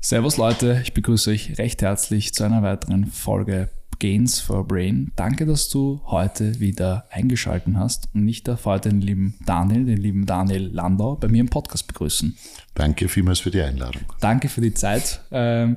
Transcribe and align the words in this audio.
Servus 0.00 0.36
Leute, 0.36 0.80
ich 0.82 0.94
begrüße 0.94 1.30
euch 1.30 1.58
recht 1.58 1.82
herzlich 1.82 2.34
zu 2.34 2.42
einer 2.42 2.64
weiteren 2.64 3.06
Folge 3.06 3.68
Gains 4.00 4.40
for 4.40 4.66
Brain. 4.66 5.12
Danke, 5.14 5.46
dass 5.46 5.68
du 5.68 6.00
heute 6.06 6.58
wieder 6.58 7.06
eingeschaltet 7.10 7.74
hast 7.76 8.08
und 8.14 8.26
ich 8.26 8.42
darf 8.42 8.64
heute 8.64 8.88
den 8.88 9.00
lieben 9.00 9.34
Daniel, 9.46 9.84
den 9.84 9.98
lieben 9.98 10.26
Daniel 10.26 10.66
Landau 10.72 11.14
bei 11.14 11.28
mir 11.28 11.40
im 11.40 11.50
Podcast 11.50 11.86
begrüßen. 11.86 12.36
Danke 12.74 13.08
vielmals 13.08 13.38
für 13.38 13.52
die 13.52 13.60
Einladung. 13.60 14.02
Danke 14.18 14.48
für 14.48 14.60
die 14.60 14.74
Zeit. 14.74 15.20
Ähm, 15.30 15.76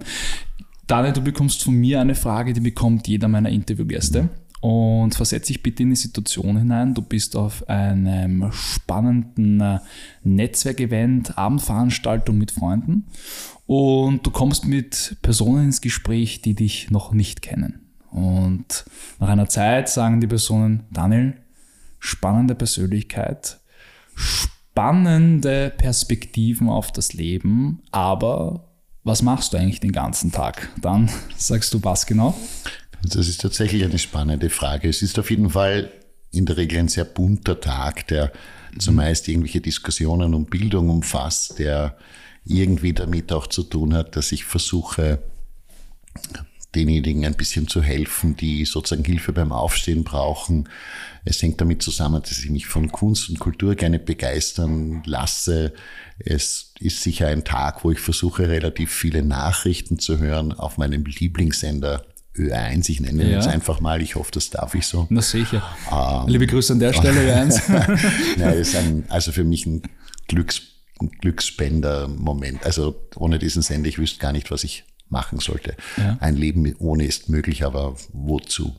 Daniel, 0.87 1.13
du 1.13 1.21
bekommst 1.21 1.63
von 1.63 1.75
mir 1.75 2.01
eine 2.01 2.15
Frage, 2.15 2.53
die 2.53 2.61
bekommt 2.61 3.07
jeder 3.07 3.27
meiner 3.27 3.49
Interviewgäste. 3.49 4.29
Und 4.63 5.13
versetze 5.13 5.47
dich 5.47 5.61
bitte 5.61 5.83
in 5.83 5.89
die 5.89 5.97
Situation 5.97 6.57
hinein. 6.57 6.93
Du 6.93 7.01
bist 7.01 7.35
auf 7.35 7.67
einem 7.67 8.49
spannenden 8.53 9.59
äh, 9.59 9.79
Netzwerkevent, 10.23 11.37
Abendveranstaltung 11.37 12.37
mit 12.37 12.51
Freunden 12.51 13.07
und 13.65 14.25
du 14.25 14.31
kommst 14.31 14.65
mit 14.65 15.17
Personen 15.21 15.65
ins 15.65 15.81
Gespräch, 15.81 16.41
die 16.41 16.53
dich 16.53 16.91
noch 16.91 17.11
nicht 17.11 17.41
kennen. 17.41 17.91
Und 18.09 18.85
nach 19.19 19.27
einer 19.27 19.49
Zeit 19.49 19.89
sagen 19.89 20.21
die 20.21 20.27
Personen, 20.27 20.83
Daniel, 20.91 21.33
spannende 21.99 22.55
Persönlichkeit, 22.55 23.59
spannende 24.15 25.73
Perspektiven 25.77 26.69
auf 26.69 26.93
das 26.93 27.11
Leben, 27.11 27.81
aber 27.91 28.69
was 29.03 29.23
machst 29.23 29.51
du 29.51 29.57
eigentlich 29.57 29.81
den 29.81 29.91
ganzen 29.91 30.31
Tag? 30.31 30.69
Dann 30.79 31.09
sagst 31.35 31.73
du 31.73 31.83
was 31.83 32.05
genau? 32.05 32.33
Das 33.05 33.27
ist 33.27 33.41
tatsächlich 33.41 33.83
eine 33.83 33.99
spannende 33.99 34.49
Frage. 34.49 34.87
Es 34.87 35.01
ist 35.01 35.19
auf 35.19 35.29
jeden 35.29 35.49
Fall 35.49 35.91
in 36.31 36.45
der 36.45 36.57
Regel 36.57 36.79
ein 36.79 36.87
sehr 36.87 37.05
bunter 37.05 37.59
Tag, 37.59 38.07
der 38.07 38.31
zumeist 38.79 39.27
irgendwelche 39.27 39.61
Diskussionen 39.61 40.33
um 40.33 40.45
Bildung 40.45 40.89
umfasst, 40.89 41.59
der 41.59 41.97
irgendwie 42.45 42.93
damit 42.93 43.31
auch 43.31 43.47
zu 43.47 43.63
tun 43.63 43.93
hat, 43.93 44.15
dass 44.15 44.31
ich 44.31 44.45
versuche, 44.45 45.21
denjenigen 46.75 47.25
ein 47.25 47.35
bisschen 47.35 47.67
zu 47.67 47.83
helfen, 47.83 48.35
die 48.35 48.65
sozusagen 48.65 49.05
Hilfe 49.05 49.31
beim 49.31 49.51
Aufstehen 49.51 50.03
brauchen. 50.03 50.69
Es 51.23 51.41
hängt 51.41 51.61
damit 51.61 51.83
zusammen, 51.83 52.21
dass 52.21 52.39
ich 52.39 52.49
mich 52.49 52.65
von 52.65 52.91
Kunst 52.91 53.29
und 53.29 53.39
Kultur 53.39 53.75
gerne 53.75 53.99
begeistern 53.99 55.03
lasse. 55.05 55.73
Es 56.17 56.73
ist 56.79 57.03
sicher 57.03 57.27
ein 57.27 57.43
Tag, 57.43 57.83
wo 57.83 57.91
ich 57.91 57.99
versuche, 57.99 58.49
relativ 58.49 58.91
viele 58.91 59.21
Nachrichten 59.23 59.99
zu 59.99 60.17
hören 60.17 60.51
auf 60.51 60.77
meinem 60.77 61.05
Lieblingssender 61.05 62.05
Ö1. 62.37 62.89
Ich 62.89 62.99
nenne 62.99 63.29
ja. 63.29 63.39
es 63.39 63.47
einfach 63.47 63.79
mal. 63.79 64.01
Ich 64.01 64.15
hoffe, 64.15 64.31
das 64.31 64.49
darf 64.49 64.75
ich 64.75 64.87
so. 64.87 65.07
Na 65.09 65.21
sicher. 65.21 65.63
Ähm, 65.91 66.27
Liebe 66.27 66.47
Grüße 66.47 66.73
an 66.73 66.79
der 66.79 66.93
Stelle, 66.93 67.19
Ö1. 67.19 67.61
Nein, 68.37 68.53
ist 68.53 68.75
ein, 68.75 69.05
also 69.09 69.31
für 69.31 69.43
mich 69.43 69.65
ein 69.65 69.83
Glücks, 70.27 70.61
Glücksspender-Moment. 71.21 72.65
Also 72.65 72.95
ohne 73.15 73.39
diesen 73.39 73.61
Sender, 73.61 73.89
ich 73.89 73.99
wüsste 73.99 74.19
gar 74.19 74.31
nicht, 74.31 74.51
was 74.51 74.63
ich 74.63 74.83
machen 75.09 75.39
sollte. 75.39 75.75
Ja. 75.97 76.17
Ein 76.19 76.35
Leben 76.35 76.75
ohne 76.79 77.05
ist 77.05 77.29
möglich, 77.29 77.63
aber 77.63 77.95
wozu? 78.11 78.75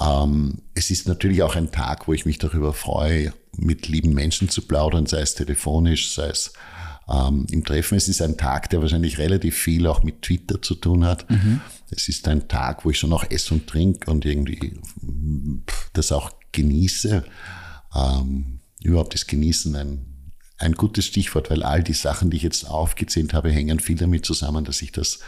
Ähm, 0.00 0.58
es 0.74 0.90
ist 0.90 1.08
natürlich 1.08 1.42
auch 1.42 1.56
ein 1.56 1.72
Tag, 1.72 2.06
wo 2.06 2.12
ich 2.12 2.24
mich 2.24 2.38
darüber 2.38 2.72
freue, 2.72 3.32
mit 3.56 3.88
lieben 3.88 4.14
Menschen 4.14 4.48
zu 4.48 4.62
plaudern, 4.62 5.06
sei 5.06 5.20
es 5.20 5.34
telefonisch, 5.34 6.14
sei 6.14 6.28
es 6.28 6.52
ähm, 7.08 7.46
im 7.50 7.64
Treffen. 7.64 7.96
Es 7.96 8.08
ist 8.08 8.22
ein 8.22 8.36
Tag, 8.36 8.70
der 8.70 8.80
wahrscheinlich 8.80 9.18
relativ 9.18 9.56
viel 9.56 9.86
auch 9.86 10.02
mit 10.02 10.22
Twitter 10.22 10.62
zu 10.62 10.74
tun 10.76 11.04
hat. 11.04 11.28
Mhm. 11.28 11.60
Es 11.90 12.08
ist 12.08 12.28
ein 12.28 12.48
Tag, 12.48 12.84
wo 12.84 12.90
ich 12.90 12.98
schon 12.98 13.12
auch 13.12 13.24
esse 13.30 13.54
und 13.54 13.66
trinke 13.66 14.10
und 14.10 14.24
irgendwie 14.24 14.78
das 15.92 16.12
auch 16.12 16.30
genieße. 16.52 17.24
Ähm, 17.94 18.60
überhaupt 18.82 19.14
das 19.14 19.26
Genießen 19.26 19.74
ein 19.74 20.18
ein 20.58 20.72
gutes 20.72 21.06
Stichwort, 21.06 21.50
weil 21.50 21.62
all 21.62 21.82
die 21.82 21.94
Sachen, 21.94 22.30
die 22.30 22.36
ich 22.36 22.42
jetzt 22.42 22.68
aufgezählt 22.68 23.32
habe, 23.32 23.50
hängen 23.50 23.78
viel 23.78 23.96
damit 23.96 24.26
zusammen, 24.26 24.64
dass 24.64 24.82
ich 24.82 24.92
das 24.92 25.20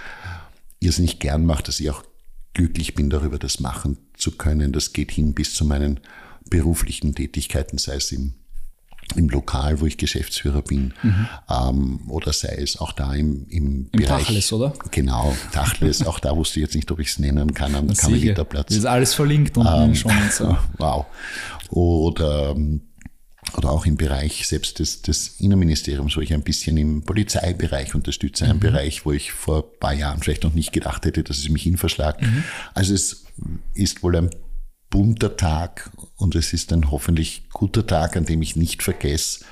irrsinnig 0.81 1.21
gern 1.21 1.47
mache, 1.47 1.63
dass 1.63 1.79
ich 1.79 1.89
auch 1.89 2.05
glücklich 2.53 2.95
bin 2.95 3.11
darüber, 3.11 3.39
das 3.39 3.61
machen 3.61 3.97
zu 4.17 4.33
können. 4.33 4.73
Das 4.73 4.93
geht 4.93 5.13
hin 5.13 5.35
bis 5.35 5.55
zu 5.55 5.65
meinen 5.65 6.01
beruflichen 6.49 7.15
Tätigkeiten, 7.15 7.79
sei 7.79 7.95
es 7.95 8.11
im, 8.11 8.35
im 9.17 9.29
Lokal, 9.29 9.81
wo 9.81 9.87
ich 9.87 9.97
Geschäftsführer 9.97 10.63
bin, 10.63 10.95
mhm. 11.03 11.29
ähm, 11.49 12.01
oder 12.09 12.33
sei 12.33 12.57
es 12.61 12.79
auch 12.79 12.93
da 12.93 13.15
im, 13.15 13.47
im, 13.49 13.89
Im 13.93 14.01
Bereich. 14.01 14.27
Tachles, 14.27 14.53
oder? 14.53 14.73
Genau, 14.91 15.37
Tachles. 15.53 16.07
auch 16.07 16.21
da 16.21 16.37
wusste 16.37 16.61
ich 16.61 16.67
jetzt 16.67 16.75
nicht, 16.75 16.91
ob 16.91 17.01
ich 17.01 17.09
es 17.09 17.19
nennen 17.19 17.55
kann, 17.55 17.75
am 17.75 17.89
Kammergitterplatz. 17.89 18.69
Das 18.69 18.77
ist 18.77 18.85
alles 18.87 19.15
verlinkt 19.15 19.57
unten 19.57 19.91
ähm, 19.91 19.95
schon. 19.95 20.13
Und 20.13 20.33
so. 20.33 20.57
Wow. 20.79 21.07
Oder 21.71 22.51
ähm, 22.51 22.83
oder 23.57 23.71
auch 23.71 23.87
im 23.87 23.97
Bereich 23.97 24.47
selbst 24.47 24.79
des, 24.79 25.03
des 25.03 25.41
Innenministeriums, 25.41 26.17
wo 26.17 26.21
ich 26.21 26.33
ein 26.33 26.43
bisschen 26.43 26.77
im 26.77 27.03
Polizeibereich 27.03 27.95
unterstütze, 27.95 28.45
mhm. 28.45 28.51
ein 28.51 28.61
Bereich, 28.61 29.05
wo 29.05 29.13
ich 29.13 29.33
vor 29.33 29.65
ein 29.65 29.79
paar 29.81 29.93
Jahren 29.93 30.21
vielleicht 30.21 30.45
noch 30.45 30.55
nicht 30.55 30.73
gedacht 30.73 31.05
hätte, 31.05 31.25
dass 31.25 31.39
es 31.39 31.49
mich 31.49 31.63
hinverschlagt. 31.63 32.23
Mhm. 32.23 32.45
Also 32.75 32.95
es 32.95 33.25
ist 33.75 34.03
wohl 34.03 34.17
ein 34.17 34.31
bunter 34.91 35.37
Tag 35.37 35.91
und 36.21 36.35
es 36.35 36.53
ist 36.53 36.73
ein 36.73 36.91
hoffentlich 36.91 37.49
guter 37.51 37.87
Tag, 37.87 38.17
an 38.17 38.27
dem 38.27 38.43
ich 38.43 38.57
nicht 38.57 38.83
vergesse, 38.83 39.45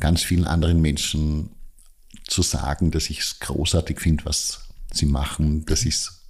ganz 0.00 0.22
vielen 0.22 0.46
anderen 0.46 0.80
Menschen 0.80 1.50
zu 2.26 2.42
sagen, 2.42 2.90
dass 2.90 3.10
ich 3.10 3.20
es 3.20 3.40
großartig 3.40 4.00
finde, 4.00 4.24
was 4.24 4.68
sie 4.92 5.06
machen, 5.06 5.64
dass, 5.66 5.84
ich's, 5.84 6.24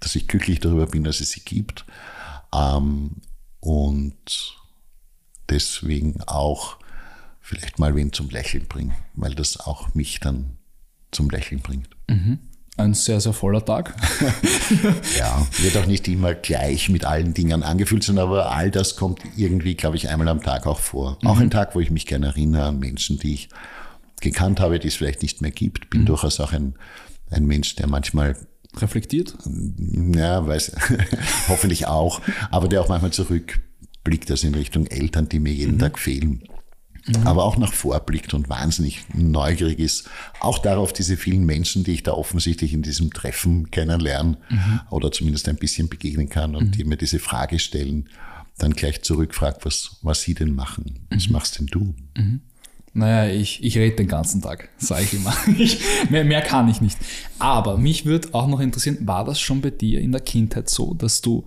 dass 0.00 0.14
ich 0.14 0.28
glücklich 0.28 0.60
darüber 0.60 0.86
bin, 0.86 1.04
dass 1.04 1.20
es 1.20 1.30
sie 1.30 1.40
gibt. 1.40 1.84
Ähm, 2.54 3.16
und 3.60 4.56
deswegen 5.48 6.22
auch 6.22 6.78
vielleicht 7.40 7.78
mal 7.78 7.94
wen 7.94 8.12
zum 8.12 8.30
Lächeln 8.30 8.66
bringen, 8.66 8.94
weil 9.14 9.34
das 9.34 9.58
auch 9.58 9.94
mich 9.94 10.20
dann 10.20 10.58
zum 11.10 11.30
Lächeln 11.30 11.60
bringt. 11.60 11.90
Mhm. 12.08 12.38
Ein 12.78 12.94
sehr, 12.94 13.20
sehr 13.20 13.34
voller 13.34 13.64
Tag. 13.64 13.94
ja, 15.18 15.46
wird 15.58 15.76
auch 15.76 15.86
nicht 15.86 16.08
immer 16.08 16.34
gleich 16.34 16.88
mit 16.88 17.04
allen 17.04 17.34
Dingen 17.34 17.62
angefühlt 17.62 18.02
sein, 18.02 18.18
aber 18.18 18.50
all 18.50 18.70
das 18.70 18.96
kommt 18.96 19.20
irgendwie, 19.36 19.74
glaube 19.74 19.96
ich, 19.96 20.08
einmal 20.08 20.28
am 20.28 20.42
Tag 20.42 20.66
auch 20.66 20.80
vor. 20.80 21.18
Mhm. 21.20 21.28
Auch 21.28 21.38
ein 21.38 21.50
Tag, 21.50 21.74
wo 21.74 21.80
ich 21.80 21.90
mich 21.90 22.06
gerne 22.06 22.26
erinnere 22.26 22.64
an 22.64 22.78
Menschen, 22.78 23.18
die 23.18 23.34
ich 23.34 23.48
gekannt 24.20 24.58
habe, 24.58 24.78
die 24.78 24.88
es 24.88 24.94
vielleicht 24.94 25.22
nicht 25.22 25.42
mehr 25.42 25.50
gibt. 25.50 25.90
Bin 25.90 26.02
mhm. 26.02 26.06
durchaus 26.06 26.40
auch 26.40 26.52
ein, 26.52 26.74
ein 27.30 27.44
Mensch, 27.44 27.76
der 27.76 27.88
manchmal 27.88 28.36
reflektiert? 28.76 29.36
Ja, 30.14 30.46
weiß, 30.46 30.72
hoffentlich 31.48 31.86
auch, 31.88 32.22
aber 32.50 32.68
der 32.68 32.80
auch 32.80 32.88
manchmal 32.88 33.12
zurück 33.12 33.60
blickt 34.02 34.30
das 34.30 34.44
in 34.44 34.54
Richtung 34.54 34.86
Eltern, 34.86 35.28
die 35.28 35.40
mir 35.40 35.52
jeden 35.52 35.74
mhm. 35.74 35.80
Tag 35.80 35.98
fehlen. 35.98 36.42
Mhm. 37.06 37.26
Aber 37.26 37.44
auch 37.44 37.56
nach 37.56 37.72
vorblickt 37.72 38.32
und 38.34 38.48
wahnsinnig 38.48 39.04
neugierig 39.12 39.78
ist. 39.78 40.08
Auch 40.40 40.58
darauf, 40.58 40.92
diese 40.92 41.16
vielen 41.16 41.44
Menschen, 41.44 41.84
die 41.84 41.92
ich 41.92 42.02
da 42.02 42.12
offensichtlich 42.12 42.72
in 42.72 42.82
diesem 42.82 43.12
Treffen 43.12 43.70
kennenlernen 43.70 44.36
mhm. 44.48 44.80
oder 44.90 45.10
zumindest 45.10 45.48
ein 45.48 45.56
bisschen 45.56 45.88
begegnen 45.88 46.28
kann 46.28 46.54
und 46.54 46.66
mhm. 46.66 46.70
die 46.72 46.84
mir 46.84 46.96
diese 46.96 47.18
Frage 47.18 47.58
stellen, 47.58 48.08
dann 48.58 48.72
gleich 48.72 49.02
zurückfragt, 49.02 49.64
was, 49.64 49.96
was 50.02 50.22
sie 50.22 50.34
denn 50.34 50.54
machen. 50.54 51.06
Was 51.10 51.26
mhm. 51.26 51.32
machst 51.32 51.58
denn 51.58 51.66
du? 51.66 51.94
Mhm. 52.16 52.40
Naja, 52.94 53.32
ich, 53.32 53.64
ich 53.64 53.78
rede 53.78 53.96
den 53.96 54.08
ganzen 54.08 54.42
Tag, 54.42 54.68
sage 54.76 55.04
ich 55.04 55.14
immer. 55.14 55.34
Ich, 55.58 55.78
mehr, 56.10 56.24
mehr 56.24 56.42
kann 56.42 56.68
ich 56.68 56.80
nicht. 56.80 56.98
Aber 57.38 57.78
mich 57.78 58.04
würde 58.04 58.28
auch 58.32 58.46
noch 58.46 58.60
interessieren, 58.60 58.98
war 59.00 59.24
das 59.24 59.40
schon 59.40 59.62
bei 59.62 59.70
dir 59.70 60.00
in 60.00 60.12
der 60.12 60.20
Kindheit 60.20 60.68
so, 60.68 60.92
dass 60.92 61.22
du 61.22 61.46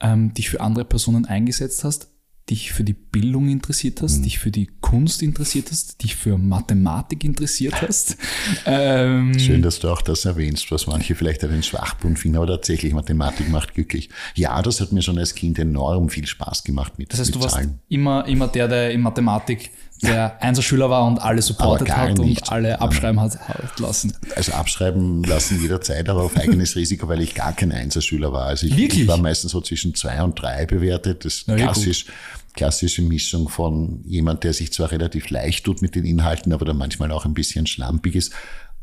ähm, 0.00 0.32
dich 0.34 0.48
für 0.48 0.60
andere 0.60 0.84
Personen 0.84 1.24
eingesetzt 1.24 1.82
hast, 1.82 2.08
dich 2.50 2.72
für 2.72 2.84
die 2.84 2.92
Bildung 2.92 3.48
interessiert 3.48 4.02
hast, 4.02 4.18
mhm. 4.18 4.22
dich 4.24 4.38
für 4.38 4.50
die 4.50 4.68
Kunst 4.80 5.22
interessiert 5.22 5.70
hast, 5.70 6.02
dich 6.02 6.14
für 6.14 6.36
Mathematik 6.36 7.24
interessiert 7.24 7.80
hast. 7.82 8.16
Ähm, 8.66 9.38
Schön, 9.38 9.62
dass 9.62 9.78
du 9.80 9.88
auch 9.88 10.02
das 10.02 10.24
erwähnst, 10.24 10.70
was 10.70 10.86
manche 10.86 11.14
vielleicht 11.14 11.44
einen 11.44 11.62
Schwachpunkt 11.62 12.18
finden, 12.18 12.36
aber 12.36 12.46
tatsächlich 12.46 12.92
Mathematik 12.92 13.48
macht 13.48 13.74
glücklich. 13.74 14.10
Ja, 14.34 14.60
das 14.62 14.80
hat 14.80 14.92
mir 14.92 15.02
schon 15.02 15.18
als 15.18 15.34
Kind 15.34 15.58
enorm 15.58 16.08
viel 16.08 16.26
Spaß 16.26 16.64
gemacht 16.64 16.98
mit 16.98 17.12
Das 17.12 17.20
heißt, 17.20 17.34
mit 17.34 17.36
du 17.36 17.40
warst 17.40 17.68
immer, 17.88 18.26
immer 18.26 18.48
der, 18.48 18.68
der 18.68 18.90
in 18.90 19.00
Mathematik 19.00 19.70
der 20.04 20.42
Einserschüler 20.42 20.90
war 20.90 21.06
und 21.06 21.18
alle 21.18 21.42
supportet 21.42 21.90
hat 21.90 22.18
nicht. 22.18 22.42
und 22.42 22.52
alle 22.52 22.80
abschreiben 22.80 23.20
hat, 23.20 23.38
hat, 23.48 23.78
lassen. 23.80 24.16
Also 24.36 24.52
abschreiben 24.52 25.22
lassen 25.24 25.60
jederzeit, 25.60 26.08
aber 26.08 26.22
auf 26.22 26.36
eigenes 26.36 26.76
Risiko, 26.76 27.08
weil 27.08 27.20
ich 27.20 27.34
gar 27.34 27.52
kein 27.52 27.72
Einserschüler 27.72 28.32
war. 28.32 28.46
Also 28.46 28.66
ich, 28.66 28.78
ich 28.78 29.08
war 29.08 29.16
meistens 29.16 29.52
so 29.52 29.60
zwischen 29.60 29.94
zwei 29.94 30.22
und 30.22 30.40
drei 30.40 30.66
bewertet. 30.66 31.24
Das 31.24 31.34
ist 31.34 31.46
klassisch, 31.46 32.06
klassische 32.54 33.02
Mischung 33.02 33.48
von 33.48 34.02
jemand, 34.04 34.44
der 34.44 34.52
sich 34.52 34.72
zwar 34.72 34.90
relativ 34.90 35.30
leicht 35.30 35.64
tut 35.64 35.82
mit 35.82 35.94
den 35.94 36.04
Inhalten, 36.04 36.52
aber 36.52 36.64
dann 36.64 36.76
manchmal 36.76 37.10
auch 37.12 37.24
ein 37.24 37.34
bisschen 37.34 37.66
schlampig 37.66 38.14
ist. 38.14 38.32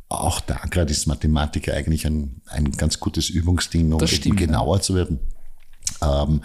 Auch 0.10 0.42
da 0.42 0.58
gerade 0.70 0.92
ist 0.92 1.08
Mathematik 1.08 1.72
eigentlich 1.74 2.06
ein, 2.06 2.42
ein 2.48 2.72
ganz 2.72 3.00
gutes 3.00 3.30
Übungsding, 3.30 3.94
um 3.94 4.06
stimmt, 4.08 4.38
genauer 4.38 4.78
ja. 4.78 4.82
zu 4.82 4.96
werden. 4.96 5.20
Ähm, 6.02 6.42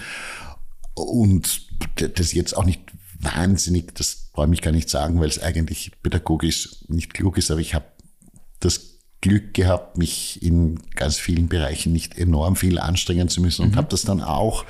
und 0.94 1.66
das 1.96 2.32
jetzt 2.32 2.56
auch 2.56 2.64
nicht 2.64 2.85
wahnsinnig, 3.20 3.94
das 3.94 4.30
brauche 4.32 4.52
ich 4.52 4.62
gar 4.62 4.72
nicht 4.72 4.90
sagen, 4.90 5.20
weil 5.20 5.28
es 5.28 5.42
eigentlich 5.42 5.92
pädagogisch 6.02 6.84
nicht 6.88 7.14
klug 7.14 7.38
ist, 7.38 7.50
aber 7.50 7.60
ich 7.60 7.74
habe 7.74 7.86
das 8.60 8.96
Glück 9.20 9.54
gehabt, 9.54 9.98
mich 9.98 10.42
in 10.42 10.78
ganz 10.94 11.16
vielen 11.16 11.48
Bereichen 11.48 11.92
nicht 11.92 12.16
enorm 12.18 12.56
viel 12.56 12.78
anstrengen 12.78 13.28
zu 13.28 13.40
müssen 13.40 13.62
und 13.62 13.72
mhm. 13.72 13.76
habe 13.76 13.88
das 13.90 14.02
dann 14.02 14.22
auch 14.22 14.64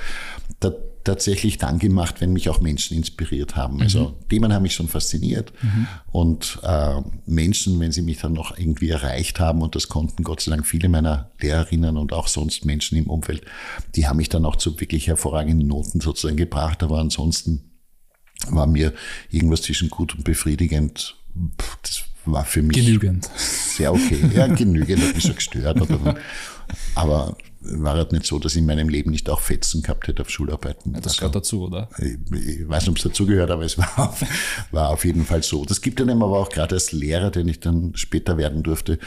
tatsächlich 1.07 1.57
dann 1.57 1.79
gemacht, 1.79 2.21
wenn 2.21 2.33
mich 2.33 2.49
auch 2.49 2.61
Menschen 2.61 2.97
inspiriert 2.97 3.55
haben. 3.55 3.81
Also 3.81 4.09
mhm. 4.09 4.29
Themen 4.29 4.53
haben 4.53 4.65
mich 4.65 4.75
schon 4.75 4.89
fasziniert 4.89 5.53
mhm. 5.63 5.87
und 6.11 6.59
äh, 6.65 7.01
Menschen, 7.27 7.79
wenn 7.81 7.93
sie 7.93 8.03
mich 8.03 8.19
dann 8.19 8.33
noch 8.33 8.59
irgendwie 8.59 8.91
erreicht 8.91 9.39
haben 9.39 9.63
und 9.63 9.77
das 9.77 9.89
konnten 9.89 10.25
Gott 10.25 10.41
sei 10.41 10.51
Dank 10.51 10.67
viele 10.67 10.89
meiner 10.89 11.31
Lehrerinnen 11.41 11.97
und 11.97 12.13
auch 12.13 12.27
sonst 12.27 12.65
Menschen 12.65 12.99
im 12.99 13.07
Umfeld, 13.07 13.43
die 13.95 14.09
haben 14.09 14.17
mich 14.17 14.29
dann 14.29 14.45
auch 14.45 14.57
zu 14.57 14.79
wirklich 14.81 15.07
hervorragenden 15.07 15.69
Noten 15.69 16.01
sozusagen 16.01 16.37
gebracht. 16.37 16.83
Aber 16.83 16.99
ansonsten 16.99 17.71
war 18.49 18.67
mir 18.67 18.93
irgendwas 19.31 19.63
zwischen 19.63 19.91
gut 19.91 20.15
und 20.15 20.25
befriedigend. 20.25 21.17
Das 21.83 22.05
war 22.25 22.45
für 22.45 22.63
mich 22.63 22.77
genügend. 22.77 23.29
Sehr 23.37 23.93
okay. 23.93 24.19
Ja, 24.35 24.47
genügend 24.55 25.03
hat 25.03 25.15
mich 25.15 25.25
schon 25.25 25.37
gestört. 25.37 25.81
Oder, 25.81 26.17
aber 26.95 27.37
war 27.61 27.95
halt 27.95 28.13
nicht 28.13 28.27
so, 28.27 28.39
dass 28.39 28.53
ich 28.53 28.59
in 28.59 28.67
meinem 28.67 28.89
Leben 28.89 29.11
nicht 29.11 29.29
auch 29.29 29.41
Fetzen 29.41 29.83
gehabt 29.83 30.07
hätte 30.09 30.23
auf 30.23 30.31
Schularbeiten. 30.31 30.95
Ja, 30.95 31.01
das 31.01 31.13
also, 31.13 31.19
gehört 31.19 31.35
dazu, 31.37 31.63
oder? 31.63 31.89
Ich, 31.99 32.33
ich 32.33 32.69
weiß 32.69 32.83
nicht, 32.83 32.91
ob 32.91 32.97
es 32.97 33.03
dazugehört, 33.03 33.51
aber 33.51 33.65
es 33.65 33.79
war 33.79 33.99
auf, 33.99 34.25
war 34.71 34.91
auf 34.91 35.05
jeden 35.05 35.25
Fall 35.25 35.43
so. 35.43 35.65
Das 35.65 35.81
gibt 35.81 36.01
einem 36.01 36.23
aber 36.23 36.39
auch 36.39 36.49
gerade 36.49 36.75
als 36.75 36.93
Lehrer, 36.93 37.31
den 37.31 37.49
ich 37.49 37.61
dann 37.61 37.93
später 37.97 38.39
werden 38.39 38.63
durfte, 38.63 38.99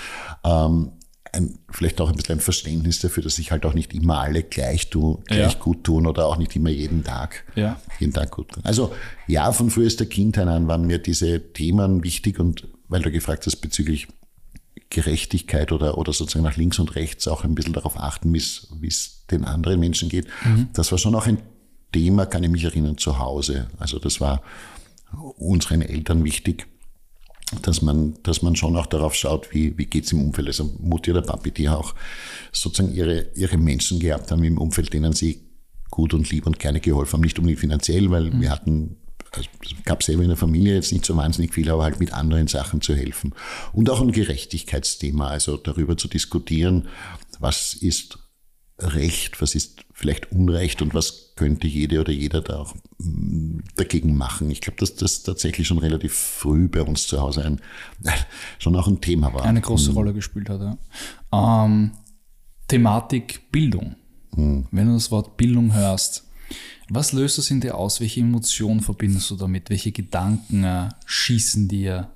ähm, 0.43 0.91
ein, 1.33 1.59
vielleicht 1.69 2.01
auch 2.01 2.09
ein 2.09 2.15
bisschen 2.15 2.37
ein 2.37 2.41
Verständnis 2.41 2.99
dafür, 2.99 3.23
dass 3.23 3.35
sich 3.35 3.51
halt 3.51 3.65
auch 3.65 3.73
nicht 3.73 3.93
immer 3.93 4.19
alle 4.19 4.43
gleich, 4.43 4.89
tu, 4.89 5.21
gleich 5.25 5.53
ja. 5.53 5.59
gut 5.59 5.83
tun 5.83 6.07
oder 6.07 6.25
auch 6.25 6.37
nicht 6.37 6.55
immer 6.55 6.69
jeden 6.69 7.03
Tag, 7.03 7.45
ja. 7.55 7.79
jeden 7.99 8.13
Tag 8.13 8.31
gut 8.31 8.49
tun. 8.49 8.63
Also 8.65 8.93
ja, 9.27 9.51
von 9.51 9.69
frühester 9.69 10.05
Kindheit 10.05 10.47
an 10.47 10.67
waren 10.67 10.87
mir 10.87 10.99
diese 10.99 11.53
Themen 11.53 12.03
wichtig 12.03 12.39
und 12.39 12.67
weil 12.87 13.01
du 13.01 13.11
gefragt 13.11 13.45
hast 13.45 13.57
bezüglich 13.57 14.07
Gerechtigkeit 14.89 15.71
oder, 15.71 15.97
oder 15.97 16.13
sozusagen 16.13 16.43
nach 16.43 16.57
links 16.57 16.79
und 16.79 16.95
rechts 16.95 17.27
auch 17.27 17.43
ein 17.43 17.53
bisschen 17.53 17.73
darauf 17.73 17.99
achten, 17.99 18.33
wie 18.33 18.37
es 18.87 19.25
den 19.29 19.45
anderen 19.45 19.79
Menschen 19.79 20.09
geht. 20.09 20.27
Mhm. 20.43 20.69
Das 20.73 20.91
war 20.91 20.97
schon 20.97 21.13
auch 21.13 21.27
ein 21.27 21.37
Thema, 21.91 22.25
kann 22.25 22.43
ich 22.43 22.49
mich 22.49 22.63
erinnern, 22.63 22.97
zu 22.97 23.19
Hause. 23.19 23.67
Also 23.77 23.99
das 23.99 24.19
war 24.19 24.41
unseren 25.37 25.81
Eltern 25.81 26.23
wichtig, 26.23 26.67
dass 27.61 27.81
man, 27.81 28.15
dass 28.23 28.41
man 28.41 28.55
schon 28.55 28.75
auch 28.75 28.85
darauf 28.85 29.15
schaut, 29.15 29.53
wie, 29.53 29.77
wie 29.77 29.85
geht's 29.85 30.11
im 30.11 30.21
Umfeld. 30.21 30.47
Also 30.47 30.71
Mutti 30.79 31.11
oder 31.11 31.21
Papi, 31.21 31.51
die 31.51 31.69
auch 31.69 31.95
sozusagen 32.51 32.93
ihre, 32.93 33.27
ihre 33.35 33.57
Menschen 33.57 33.99
gehabt 33.99 34.31
haben 34.31 34.43
im 34.43 34.57
Umfeld, 34.57 34.93
denen 34.93 35.13
sie 35.13 35.41
gut 35.89 36.13
und 36.13 36.29
lieb 36.29 36.45
und 36.45 36.59
gerne 36.59 36.79
geholfen 36.79 37.13
haben. 37.13 37.21
Nicht 37.21 37.39
unbedingt 37.39 37.59
finanziell, 37.59 38.11
weil 38.11 38.29
mhm. 38.29 38.41
wir 38.41 38.51
hatten 38.51 38.97
also 39.31 39.47
es 39.63 39.83
gab 39.83 40.01
selber 40.01 40.23
in 40.23 40.29
der 40.29 40.37
Familie 40.37 40.73
jetzt 40.73 40.91
nicht 40.91 41.05
so 41.05 41.15
wahnsinnig 41.15 41.53
viel, 41.53 41.69
aber 41.69 41.83
halt 41.83 41.99
mit 41.99 42.13
anderen 42.13 42.47
Sachen 42.47 42.81
zu 42.81 42.95
helfen. 42.95 43.33
Und 43.73 43.89
auch 43.89 44.01
ein 44.01 44.11
Gerechtigkeitsthema, 44.11 45.27
also 45.27 45.57
darüber 45.57 45.97
zu 45.97 46.07
diskutieren, 46.07 46.87
was 47.39 47.75
ist 47.75 48.17
Recht, 48.79 49.41
was 49.41 49.55
ist 49.55 49.83
vielleicht 49.93 50.31
Unrecht 50.31 50.81
und 50.81 50.93
was 50.93 51.33
könnte 51.35 51.67
jede 51.67 51.99
oder 51.99 52.11
jeder 52.11 52.41
da 52.41 52.59
auch 52.59 52.75
mm, 52.99 53.59
dagegen 53.75 54.15
machen. 54.15 54.49
Ich 54.51 54.61
glaube, 54.61 54.77
dass 54.79 54.95
das 54.95 55.23
tatsächlich 55.23 55.67
schon 55.67 55.77
relativ 55.77 56.13
früh 56.13 56.67
bei 56.67 56.81
uns 56.81 57.07
zu 57.07 57.19
Hause 57.21 57.45
ein, 57.45 57.61
schon 58.59 58.75
auch 58.75 58.87
ein 58.87 59.01
Thema 59.01 59.33
war. 59.33 59.43
Eine 59.43 59.61
große 59.61 59.91
mhm. 59.91 59.97
Rolle 59.97 60.13
gespielt 60.13 60.49
hat, 60.49 60.61
ja. 60.61 60.77
Ähm, 61.65 61.91
Thematik 62.67 63.51
Bildung. 63.51 63.95
Mhm. 64.35 64.67
Wenn 64.71 64.87
du 64.87 64.93
das 64.93 65.11
Wort 65.11 65.37
Bildung 65.37 65.73
hörst, 65.73 66.25
was 66.89 67.13
löst 67.13 67.37
das 67.37 67.51
in 67.51 67.61
dir 67.61 67.75
aus? 67.75 67.99
Welche 67.99 68.21
Emotionen 68.21 68.81
verbindest 68.81 69.29
du 69.29 69.35
damit? 69.35 69.69
Welche 69.69 69.91
Gedanken 69.91 70.63
äh, 70.63 70.89
schießen 71.05 71.67
dir 71.67 72.09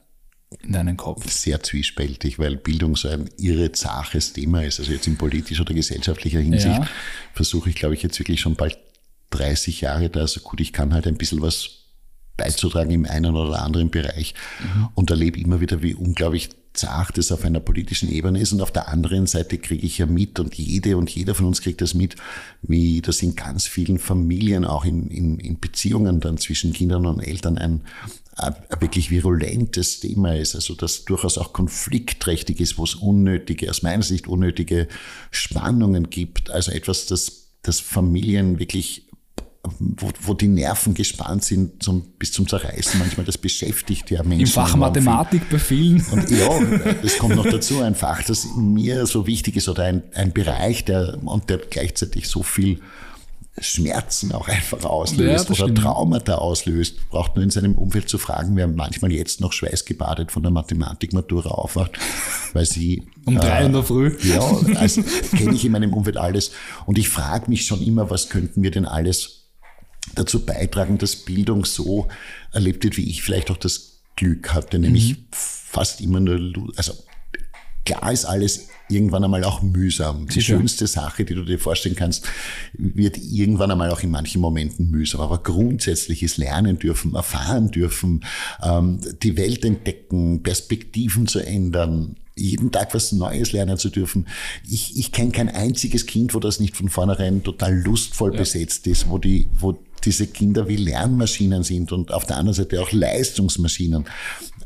in 0.61 0.73
deinen 0.73 0.97
Kopf? 0.97 1.29
Sehr 1.29 1.61
zwiespältig, 1.63 2.39
weil 2.39 2.55
Bildung 2.55 2.95
so 2.95 3.07
ein 3.07 3.29
irre 3.37 3.71
zaches 3.71 4.33
Thema 4.33 4.63
ist. 4.63 4.79
Also 4.79 4.91
jetzt 4.91 5.07
in 5.07 5.17
politischer 5.17 5.61
oder 5.61 5.73
gesellschaftlicher 5.73 6.39
Hinsicht 6.39 6.65
ja. 6.65 6.87
versuche 7.33 7.69
ich, 7.69 7.75
glaube 7.75 7.95
ich, 7.95 8.03
jetzt 8.03 8.19
wirklich 8.19 8.41
schon 8.41 8.55
bald 8.55 8.77
30 9.31 9.81
Jahre 9.81 10.09
da. 10.09 10.21
Also 10.21 10.41
gut, 10.41 10.61
ich 10.61 10.73
kann 10.73 10.93
halt 10.93 11.07
ein 11.07 11.17
bisschen 11.17 11.41
was 11.41 11.69
beizutragen 12.37 12.91
im 12.91 13.05
einen 13.05 13.35
oder 13.35 13.61
anderen 13.61 13.89
Bereich 13.89 14.33
mhm. 14.59 14.89
und 14.95 15.09
erlebe 15.09 15.39
immer 15.39 15.61
wieder, 15.61 15.81
wie 15.81 15.93
unglaublich 15.93 16.49
zart 16.73 17.17
es 17.19 17.31
auf 17.31 17.45
einer 17.45 17.59
politischen 17.59 18.11
Ebene 18.11 18.39
ist. 18.39 18.51
Und 18.51 18.61
auf 18.61 18.71
der 18.71 18.87
anderen 18.89 19.27
Seite 19.27 19.59
kriege 19.59 19.85
ich 19.85 19.99
ja 19.99 20.05
mit 20.05 20.39
und 20.39 20.55
jede 20.55 20.97
und 20.97 21.09
jeder 21.09 21.35
von 21.35 21.45
uns 21.45 21.61
kriegt 21.61 21.81
das 21.81 21.93
mit, 21.93 22.15
wie 22.63 23.01
das 23.01 23.21
in 23.21 23.35
ganz 23.35 23.67
vielen 23.67 23.99
Familien, 23.99 24.65
auch 24.65 24.83
in, 24.85 25.09
in, 25.09 25.39
in 25.39 25.59
Beziehungen 25.59 26.19
dann 26.19 26.37
zwischen 26.37 26.73
Kindern 26.73 27.05
und 27.05 27.19
Eltern 27.19 27.57
ein 27.57 27.81
wirklich 28.79 29.11
virulentes 29.11 29.99
Thema 29.99 30.35
ist, 30.35 30.55
also 30.55 30.73
das 30.73 31.05
durchaus 31.05 31.37
auch 31.37 31.53
konfliktträchtig 31.53 32.59
ist, 32.59 32.77
wo 32.77 32.83
es 32.83 32.95
unnötige, 32.95 33.69
aus 33.69 33.83
meiner 33.83 34.03
Sicht 34.03 34.27
unnötige 34.27 34.87
Spannungen 35.31 36.09
gibt. 36.09 36.49
Also 36.49 36.71
etwas, 36.71 37.05
das, 37.05 37.49
das 37.61 37.79
Familien 37.79 38.59
wirklich 38.59 39.07
wo, 39.79 40.09
wo 40.21 40.33
die 40.33 40.49
Nerven 40.49 40.93
gespannt 40.93 41.43
sind 41.43 41.81
zum, 41.81 42.01
bis 42.19 42.33
zum 42.33 42.47
Zerreißen. 42.47 42.99
Manchmal 42.99 43.25
das 43.25 43.37
beschäftigt 43.37 44.11
ja 44.11 44.21
Menschen. 44.21 44.41
Im 44.41 44.47
Fach 44.47 44.75
Mathematik 44.75 45.49
bei 45.49 45.57
vielen. 45.57 46.05
Und 46.11 46.29
ja, 46.29 46.93
das 47.01 47.17
kommt 47.17 47.35
noch 47.35 47.45
dazu, 47.45 47.79
ein 47.79 47.95
Fach, 47.95 48.21
das 48.23 48.45
mir 48.57 49.05
so 49.05 49.25
wichtig 49.25 49.55
ist 49.55 49.69
oder 49.69 49.83
ein, 49.83 50.03
ein 50.13 50.33
Bereich, 50.33 50.83
der, 50.83 51.17
und 51.23 51.49
der 51.49 51.59
gleichzeitig 51.59 52.27
so 52.27 52.43
viel 52.43 52.81
Schmerzen 53.59 54.31
auch 54.31 54.47
einfach 54.47 54.83
auslöst 54.83 55.49
ja, 55.49 55.63
oder 55.65 55.73
Traumata 55.73 56.35
auslöst, 56.35 57.09
braucht 57.09 57.35
nur 57.35 57.43
in 57.43 57.51
seinem 57.51 57.75
Umfeld 57.75 58.09
zu 58.09 58.17
fragen, 58.17 58.55
wer 58.55 58.67
manchmal 58.67 59.11
jetzt 59.11 59.41
noch 59.41 59.53
schweißgebadet 59.53 60.31
von 60.31 60.41
der 60.41 60.51
Mathematikmatura 60.51 61.49
aufwacht, 61.49 61.91
weil 62.53 62.65
sie... 62.65 63.03
Um 63.25 63.37
drei 63.37 63.61
äh, 63.61 63.65
in 63.65 63.73
der 63.73 63.83
Früh? 63.83 64.17
Ja, 64.23 64.41
also 64.77 65.03
kenne 65.35 65.53
ich 65.53 65.65
in 65.65 65.71
meinem 65.71 65.93
Umfeld 65.93 66.17
alles. 66.17 66.51
Und 66.87 66.97
ich 66.97 67.09
frage 67.09 67.49
mich 67.49 67.65
schon 67.65 67.81
immer, 67.83 68.09
was 68.09 68.29
könnten 68.29 68.63
wir 68.63 68.71
denn 68.71 68.85
alles 68.85 69.43
dazu 70.15 70.45
beitragen, 70.45 70.97
dass 70.97 71.15
Bildung 71.15 71.63
so 71.63 72.07
erlebt 72.51 72.83
wird, 72.83 72.97
wie 72.97 73.09
ich 73.09 73.21
vielleicht 73.21 73.51
auch 73.51 73.57
das 73.57 74.01
Glück 74.15 74.53
hatte, 74.53 74.79
nämlich 74.79 75.11
mhm. 75.11 75.25
fast 75.31 76.01
immer 76.01 76.19
nur, 76.19 76.71
also 76.75 76.93
klar 77.85 78.11
ist 78.11 78.25
alles 78.25 78.67
irgendwann 78.89 79.23
einmal 79.23 79.43
auch 79.43 79.61
mühsam. 79.61 80.27
Die 80.27 80.33
Sicher. 80.33 80.57
schönste 80.57 80.87
Sache, 80.87 81.25
die 81.25 81.35
du 81.35 81.43
dir 81.43 81.59
vorstellen 81.59 81.95
kannst, 81.95 82.25
wird 82.73 83.17
irgendwann 83.17 83.71
einmal 83.71 83.91
auch 83.91 84.01
in 84.01 84.11
manchen 84.11 84.41
Momenten 84.41 84.91
mühsam. 84.91 85.21
Aber 85.21 85.39
grundsätzlich 85.39 86.23
ist 86.23 86.37
lernen 86.37 86.79
dürfen, 86.79 87.15
erfahren 87.15 87.71
dürfen, 87.71 88.23
ähm, 88.61 88.99
die 89.21 89.37
Welt 89.37 89.65
entdecken, 89.65 90.43
Perspektiven 90.43 91.27
zu 91.27 91.39
ändern, 91.39 92.15
jeden 92.35 92.71
Tag 92.71 92.93
was 92.93 93.11
Neues 93.11 93.51
lernen 93.51 93.77
zu 93.77 93.89
dürfen. 93.89 94.27
Ich, 94.67 94.97
ich 94.97 95.11
kenne 95.11 95.31
kein 95.31 95.49
einziges 95.49 96.05
Kind, 96.05 96.33
wo 96.33 96.39
das 96.39 96.59
nicht 96.59 96.75
von 96.75 96.89
vornherein 96.89 97.43
total 97.43 97.75
lustvoll 97.75 98.31
ja. 98.33 98.39
besetzt 98.39 98.87
ist, 98.87 99.09
wo 99.09 99.17
die, 99.17 99.47
wo 99.59 99.77
diese 100.03 100.27
Kinder 100.27 100.67
wie 100.67 100.75
Lernmaschinen 100.75 101.63
sind 101.63 101.91
und 101.91 102.11
auf 102.11 102.25
der 102.25 102.37
anderen 102.37 102.55
Seite 102.55 102.81
auch 102.81 102.91
Leistungsmaschinen. 102.91 104.05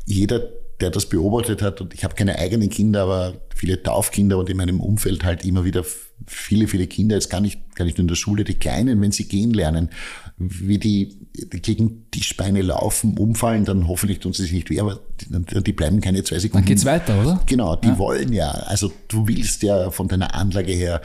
Jeder, 0.06 0.48
der 0.80 0.90
das 0.90 1.06
beobachtet 1.06 1.62
hat, 1.62 1.80
und 1.80 1.94
ich 1.94 2.04
habe 2.04 2.14
keine 2.14 2.38
eigenen 2.38 2.70
Kinder, 2.70 3.02
aber 3.02 3.34
viele 3.54 3.82
Taufkinder 3.82 4.38
und 4.38 4.48
in 4.48 4.56
meinem 4.56 4.80
Umfeld 4.80 5.24
halt 5.24 5.44
immer 5.44 5.64
wieder 5.64 5.84
viele, 6.26 6.68
viele 6.68 6.86
Kinder, 6.86 7.16
jetzt 7.16 7.30
gar 7.30 7.40
nicht, 7.40 7.74
gar 7.74 7.84
nicht 7.84 7.98
nur 7.98 8.02
in 8.02 8.08
der 8.08 8.14
Schule, 8.14 8.44
die 8.44 8.54
Kleinen, 8.54 9.00
wenn 9.00 9.12
sie 9.12 9.26
gehen 9.26 9.52
lernen, 9.52 9.90
wie 10.36 10.78
die, 10.78 11.28
die 11.34 11.60
gegen 11.60 12.06
die 12.14 12.22
Speine 12.22 12.62
laufen, 12.62 13.16
umfallen, 13.16 13.64
dann 13.64 13.88
hoffentlich 13.88 14.20
tun 14.20 14.32
sie 14.32 14.42
sich 14.42 14.52
nicht 14.52 14.70
weh, 14.70 14.80
aber 14.80 15.00
die, 15.20 15.62
die 15.62 15.72
bleiben 15.72 16.00
keine 16.00 16.22
zwei 16.24 16.38
Sekunden. 16.38 16.64
Dann 16.64 16.68
geht's 16.68 16.84
weiter, 16.84 17.20
oder? 17.20 17.40
Genau, 17.46 17.76
die 17.76 17.88
ja. 17.88 17.98
wollen 17.98 18.32
ja. 18.32 18.50
Also 18.50 18.92
du 19.08 19.26
willst 19.26 19.62
ja 19.62 19.90
von 19.90 20.08
deiner 20.08 20.34
Anlage 20.34 20.72
her 20.72 21.02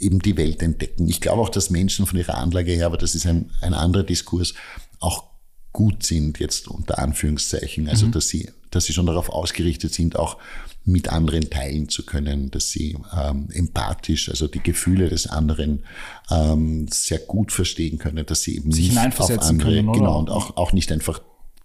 eben 0.00 0.20
die 0.20 0.36
Welt 0.36 0.62
entdecken. 0.62 1.08
Ich 1.08 1.20
glaube 1.20 1.42
auch, 1.42 1.50
dass 1.50 1.70
Menschen 1.70 2.06
von 2.06 2.18
ihrer 2.18 2.38
Anlage 2.38 2.72
her, 2.72 2.86
aber 2.86 2.98
das 2.98 3.14
ist 3.14 3.26
ein, 3.26 3.50
ein 3.60 3.74
anderer 3.74 4.04
Diskurs, 4.04 4.54
auch 5.00 5.31
gut 5.72 6.04
sind, 6.04 6.38
jetzt 6.38 6.68
unter 6.68 6.98
Anführungszeichen. 6.98 7.88
Also, 7.88 8.06
mhm. 8.06 8.12
dass 8.12 8.28
sie, 8.28 8.50
dass 8.70 8.84
sie 8.84 8.92
schon 8.92 9.06
darauf 9.06 9.30
ausgerichtet 9.30 9.92
sind, 9.92 10.16
auch 10.16 10.38
mit 10.84 11.08
anderen 11.10 11.48
teilen 11.48 11.88
zu 11.88 12.04
können, 12.04 12.50
dass 12.50 12.70
sie 12.70 12.96
ähm, 13.16 13.48
empathisch, 13.52 14.28
also 14.28 14.48
die 14.48 14.62
Gefühle 14.62 15.08
des 15.08 15.28
anderen 15.28 15.84
ähm, 16.30 16.88
sehr 16.90 17.20
gut 17.20 17.52
verstehen 17.52 17.98
können, 17.98 18.26
dass 18.26 18.42
sie 18.42 18.56
eben 18.56 18.72
Sich 18.72 18.90
nicht 18.92 19.20
auf 19.20 19.30
andere, 19.30 19.68
können, 19.68 19.92
genau, 19.92 20.18
und 20.18 20.28
auch, 20.28 20.56
auch 20.56 20.72
nicht 20.72 20.90
einfach 20.90 21.20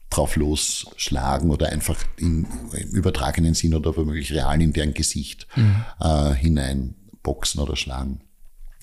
drauf 0.10 0.36
losschlagen 0.36 1.50
oder 1.50 1.70
einfach 1.70 1.98
in, 2.18 2.48
im 2.74 2.90
übertragenen 2.90 3.56
Sinn 3.56 3.74
oder 3.74 3.98
womöglich 3.98 4.32
real 4.32 4.62
in 4.62 4.72
deren 4.72 4.94
Gesicht 4.94 5.48
mhm. 5.56 5.84
äh, 6.00 6.34
hineinboxen 6.34 7.60
oder 7.60 7.76
schlagen. 7.76 8.22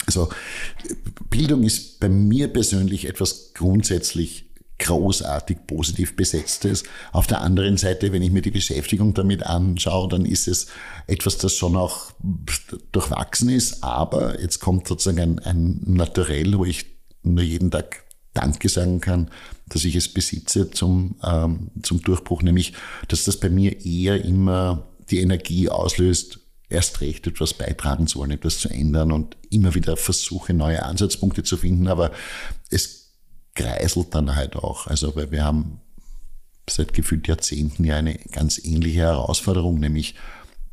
Also 0.07 0.29
Bildung 1.31 1.63
ist 1.63 2.01
bei 2.01 2.09
mir 2.09 2.49
persönlich 2.49 3.07
etwas 3.07 3.53
grundsätzlich 3.55 4.51
großartig 4.79 5.67
positiv 5.67 6.17
besetztes. 6.17 6.85
Auf 7.13 7.27
der 7.27 7.41
anderen 7.41 7.77
Seite, 7.77 8.13
wenn 8.13 8.23
ich 8.23 8.31
mir 8.31 8.43
die 8.43 8.51
Beschäftigung 8.51 9.15
damit 9.15 9.45
anschaue, 9.45 10.09
dann 10.09 10.25
ist 10.25 10.49
es 10.49 10.67
etwas, 11.07 11.39
das 11.39 11.55
schon 11.55 11.77
auch 11.77 12.11
durchwachsen 12.93 13.49
ist, 13.51 13.85
aber 13.85 14.41
jetzt 14.41 14.59
kommt 14.61 14.89
sozusagen 14.89 15.21
ein, 15.21 15.39
ein 15.41 15.81
Naturell, 15.87 16.59
wo 16.59 16.65
ich 16.65 16.87
nur 17.23 17.45
jeden 17.45 17.71
Tag 17.71 18.05
Danke 18.35 18.69
sagen 18.69 19.01
kann, 19.01 19.31
dass 19.69 19.85
ich 19.85 19.95
es 19.95 20.13
besitze 20.13 20.71
zum, 20.71 21.17
ähm, 21.23 21.71
zum 21.83 22.03
Durchbruch, 22.03 22.43
nämlich, 22.43 22.73
dass 23.07 23.25
das 23.25 23.39
bei 23.39 23.49
mir 23.49 23.85
eher 23.87 24.25
immer 24.25 24.89
die 25.11 25.21
Energie 25.21 25.69
auslöst, 25.69 26.41
erst 26.69 27.01
recht 27.01 27.27
etwas 27.27 27.55
beitragen 27.55 28.09
zu 28.09 28.19
wollen, 28.19 28.33
etwas 28.33 28.59
zu 28.59 28.69
ändern 28.69 29.13
und 29.13 29.37
immer 29.51 29.75
wieder 29.75 29.97
versuche, 29.97 30.53
neue 30.53 30.83
Ansatzpunkte 30.83 31.45
zu 31.45 31.57
finden. 31.57 31.87
Aber 31.87 32.11
es 32.71 33.04
kreiselt 33.55 34.15
dann 34.15 34.35
halt 34.35 34.57
auch. 34.57 34.87
Also, 34.87 35.15
weil 35.17 35.31
wir 35.31 35.45
haben 35.45 35.81
seit 36.69 36.95
gefühlt 36.95 37.29
Jahrzehnten 37.29 37.85
ja 37.85 37.97
eine 37.97 38.15
ganz 38.33 38.59
ähnliche 38.65 39.01
Herausforderung, 39.01 39.79
nämlich, 39.81 40.15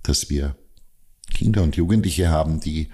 dass 0.04 0.30
wir 0.30 0.56
Kinder 1.30 1.64
und 1.64 1.76
Jugendliche 1.76 2.30
haben, 2.30 2.60
die, 2.60 2.90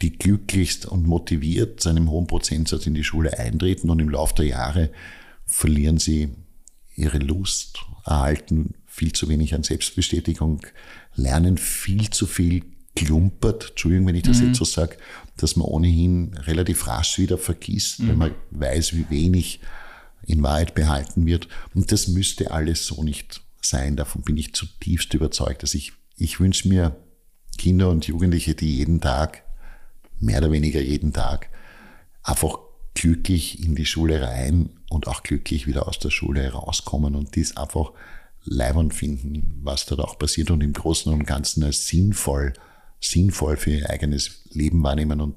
die 0.00 0.12
glücklichst 0.12 0.86
und 0.86 1.06
motiviert 1.06 1.80
zu 1.80 1.88
einem 1.88 2.10
hohen 2.10 2.26
Prozentsatz 2.26 2.86
in 2.86 2.94
die 2.94 3.04
Schule 3.04 3.38
eintreten 3.38 3.90
und 3.90 4.00
im 4.00 4.08
Laufe 4.08 4.34
der 4.36 4.46
Jahre 4.46 4.90
verlieren 5.46 5.98
sie 5.98 6.30
ihre 6.94 7.18
Lust, 7.18 7.78
erhalten 8.04 8.74
viel 8.86 9.12
zu 9.12 9.28
wenig 9.28 9.54
an 9.54 9.62
Selbstbestätigung, 9.62 10.66
lernen 11.14 11.56
viel 11.56 12.10
zu 12.10 12.26
viel 12.26 12.62
klumpert, 12.94 13.70
Entschuldigung, 13.70 14.06
wenn 14.06 14.14
ich 14.14 14.24
das 14.24 14.40
mhm. 14.40 14.48
jetzt 14.48 14.58
so 14.58 14.64
sage, 14.64 14.96
dass 15.36 15.56
man 15.56 15.66
ohnehin 15.66 16.34
relativ 16.34 16.86
rasch 16.86 17.18
wieder 17.18 17.38
vergisst, 17.38 18.00
mhm. 18.00 18.08
wenn 18.08 18.18
man 18.18 18.34
weiß, 18.50 18.94
wie 18.94 19.08
wenig 19.10 19.60
in 20.26 20.42
Wahrheit 20.42 20.74
behalten 20.74 21.26
wird. 21.26 21.48
Und 21.74 21.90
das 21.90 22.08
müsste 22.08 22.50
alles 22.50 22.86
so 22.86 23.02
nicht 23.02 23.42
sein. 23.60 23.96
Davon 23.96 24.22
bin 24.22 24.36
ich 24.36 24.54
zutiefst 24.54 25.14
überzeugt. 25.14 25.62
Also 25.62 25.76
ich, 25.76 25.92
ich 26.16 26.38
wünsche 26.38 26.68
mir 26.68 26.96
Kinder 27.58 27.90
und 27.90 28.06
Jugendliche, 28.06 28.54
die 28.54 28.76
jeden 28.76 29.00
Tag, 29.00 29.42
mehr 30.20 30.38
oder 30.38 30.52
weniger 30.52 30.80
jeden 30.80 31.12
Tag, 31.12 31.48
einfach 32.22 32.58
glücklich 32.94 33.64
in 33.64 33.74
die 33.74 33.86
Schule 33.86 34.22
rein 34.22 34.70
und 34.90 35.08
auch 35.08 35.22
glücklich 35.22 35.66
wieder 35.66 35.88
aus 35.88 35.98
der 35.98 36.10
Schule 36.10 36.52
rauskommen 36.52 37.14
und 37.14 37.34
dies 37.34 37.56
einfach 37.56 37.92
leibend 38.44 38.94
finden, 38.94 39.60
was 39.62 39.86
dort 39.86 40.00
auch 40.00 40.18
passiert 40.18 40.50
und 40.50 40.62
im 40.62 40.72
Großen 40.72 41.12
und 41.12 41.24
Ganzen 41.24 41.62
als 41.64 41.86
sinnvoll, 41.86 42.52
sinnvoll 43.02 43.56
für 43.56 43.70
ihr 43.70 43.90
eigenes 43.90 44.42
Leben 44.50 44.82
wahrnehmen 44.82 45.20
und 45.20 45.34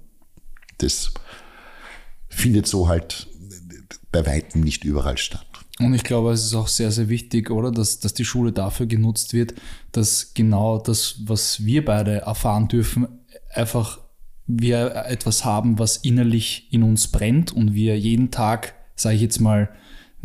das 0.78 1.12
findet 2.30 2.68
so 2.68 2.88
halt 2.88 3.28
bei 4.12 4.26
weitem 4.26 4.62
nicht 4.62 4.84
überall 4.84 5.18
statt. 5.18 5.46
Und 5.80 5.94
ich 5.94 6.04
glaube, 6.04 6.32
es 6.32 6.46
ist 6.46 6.54
auch 6.54 6.70
sehr, 6.70 6.92
sehr 6.92 7.10
wichtig, 7.10 7.52
oder, 7.52 7.70
dass, 7.70 8.00
dass 8.00 8.14
die 8.14 8.24
Schule 8.24 8.54
dafür 8.54 8.86
genutzt 8.86 9.34
wird, 9.34 9.54
dass 9.92 10.34
genau 10.34 10.78
das, 10.78 11.16
was 11.26 11.66
wir 11.66 11.84
beide 11.84 12.22
erfahren 12.22 12.70
dürfen, 12.70 13.08
einfach 13.54 14.00
wir 14.48 14.96
etwas 15.08 15.44
haben, 15.44 15.80
was 15.80 15.98
innerlich 15.98 16.72
in 16.72 16.84
uns 16.84 17.08
brennt 17.08 17.52
und 17.52 17.74
wir 17.74 18.00
jeden 18.00 18.32
Tag, 18.32 18.76
sage 18.96 19.16
ich 19.16 19.22
jetzt 19.22 19.42
mal, 19.42 19.70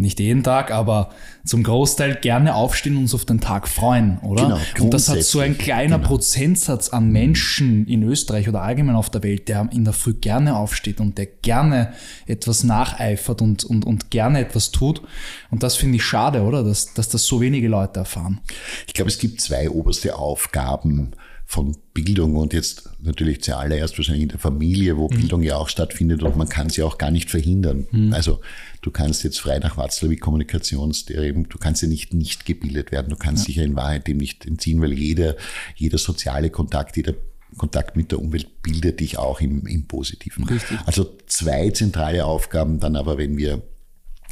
nicht 0.00 0.18
jeden 0.18 0.42
Tag, 0.42 0.70
aber 0.70 1.10
zum 1.44 1.62
Großteil 1.62 2.16
gerne 2.16 2.54
aufstehen 2.54 2.96
und 2.96 3.02
uns 3.02 3.14
auf 3.14 3.24
den 3.24 3.40
Tag 3.40 3.68
freuen, 3.68 4.18
oder? 4.20 4.42
Genau, 4.74 4.84
und 4.84 4.94
das 4.94 5.08
hat 5.08 5.22
so 5.22 5.40
ein 5.40 5.58
kleiner 5.58 5.96
genau. 5.98 6.08
Prozentsatz 6.08 6.88
an 6.88 7.10
Menschen 7.10 7.86
in 7.86 8.02
Österreich 8.02 8.48
oder 8.48 8.62
allgemein 8.62 8.96
auf 8.96 9.10
der 9.10 9.22
Welt, 9.22 9.48
der 9.48 9.68
in 9.72 9.84
der 9.84 9.92
Früh 9.92 10.14
gerne 10.14 10.56
aufsteht 10.56 11.00
und 11.00 11.18
der 11.18 11.26
gerne 11.26 11.92
etwas 12.26 12.64
nacheifert 12.64 13.42
und, 13.42 13.64
und, 13.64 13.84
und 13.84 14.10
gerne 14.10 14.40
etwas 14.40 14.70
tut. 14.70 15.02
Und 15.50 15.62
das 15.62 15.76
finde 15.76 15.96
ich 15.96 16.04
schade, 16.04 16.42
oder? 16.42 16.64
Dass, 16.64 16.94
dass 16.94 17.08
das 17.08 17.24
so 17.24 17.40
wenige 17.40 17.68
Leute 17.68 18.00
erfahren. 18.00 18.40
Ich 18.86 18.94
glaube, 18.94 19.10
es 19.10 19.18
gibt 19.18 19.40
zwei 19.40 19.70
oberste 19.70 20.16
Aufgaben 20.16 21.12
von 21.50 21.76
Bildung 21.94 22.36
und 22.36 22.52
jetzt 22.52 22.88
natürlich 23.00 23.42
zuallererst 23.42 23.98
wahrscheinlich 23.98 24.22
in 24.22 24.28
der 24.28 24.38
Familie, 24.38 24.96
wo 24.96 25.08
mhm. 25.08 25.16
Bildung 25.16 25.42
ja 25.42 25.56
auch 25.56 25.68
stattfindet 25.68 26.22
und 26.22 26.36
man 26.36 26.48
kann 26.48 26.70
sie 26.70 26.84
auch 26.84 26.96
gar 26.96 27.10
nicht 27.10 27.28
verhindern. 27.28 27.88
Mhm. 27.90 28.12
Also 28.12 28.40
du 28.82 28.92
kannst 28.92 29.24
jetzt 29.24 29.40
frei 29.40 29.58
nach 29.58 29.76
Watzlawick 29.76 30.20
Kommunikationstheorie, 30.20 31.32
du 31.32 31.58
kannst 31.58 31.82
ja 31.82 31.88
nicht 31.88 32.14
nicht 32.14 32.46
gebildet 32.46 32.92
werden, 32.92 33.08
du 33.08 33.16
kannst 33.16 33.42
ja. 33.42 33.46
dich 33.46 33.56
ja 33.56 33.64
in 33.64 33.74
Wahrheit 33.74 34.06
dem 34.06 34.18
nicht 34.18 34.46
entziehen, 34.46 34.80
weil 34.80 34.92
jeder, 34.92 35.34
jeder 35.74 35.98
soziale 35.98 36.50
Kontakt, 36.50 36.96
jeder 36.96 37.14
Kontakt 37.56 37.96
mit 37.96 38.12
der 38.12 38.20
Umwelt 38.20 38.62
bildet 38.62 39.00
dich 39.00 39.18
auch 39.18 39.40
im, 39.40 39.66
im 39.66 39.88
Positiven. 39.88 40.44
Richtig. 40.44 40.78
Also 40.86 41.18
zwei 41.26 41.70
zentrale 41.70 42.26
Aufgaben 42.26 42.78
dann 42.78 42.94
aber, 42.94 43.18
wenn 43.18 43.36
wir 43.36 43.60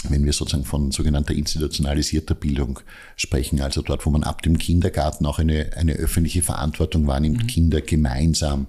wenn 0.08 0.24
wir 0.24 0.32
sozusagen 0.32 0.64
von 0.64 0.92
sogenannter 0.92 1.34
institutionalisierter 1.34 2.34
Bildung 2.34 2.80
sprechen, 3.16 3.60
also 3.60 3.82
dort, 3.82 4.06
wo 4.06 4.10
man 4.10 4.22
ab 4.22 4.42
dem 4.42 4.58
Kindergarten 4.58 5.26
auch 5.26 5.38
eine, 5.38 5.70
eine 5.76 5.94
öffentliche 5.94 6.42
Verantwortung 6.42 7.06
wahrnimmt, 7.06 7.42
mhm. 7.42 7.46
Kinder 7.46 7.80
gemeinsam 7.80 8.68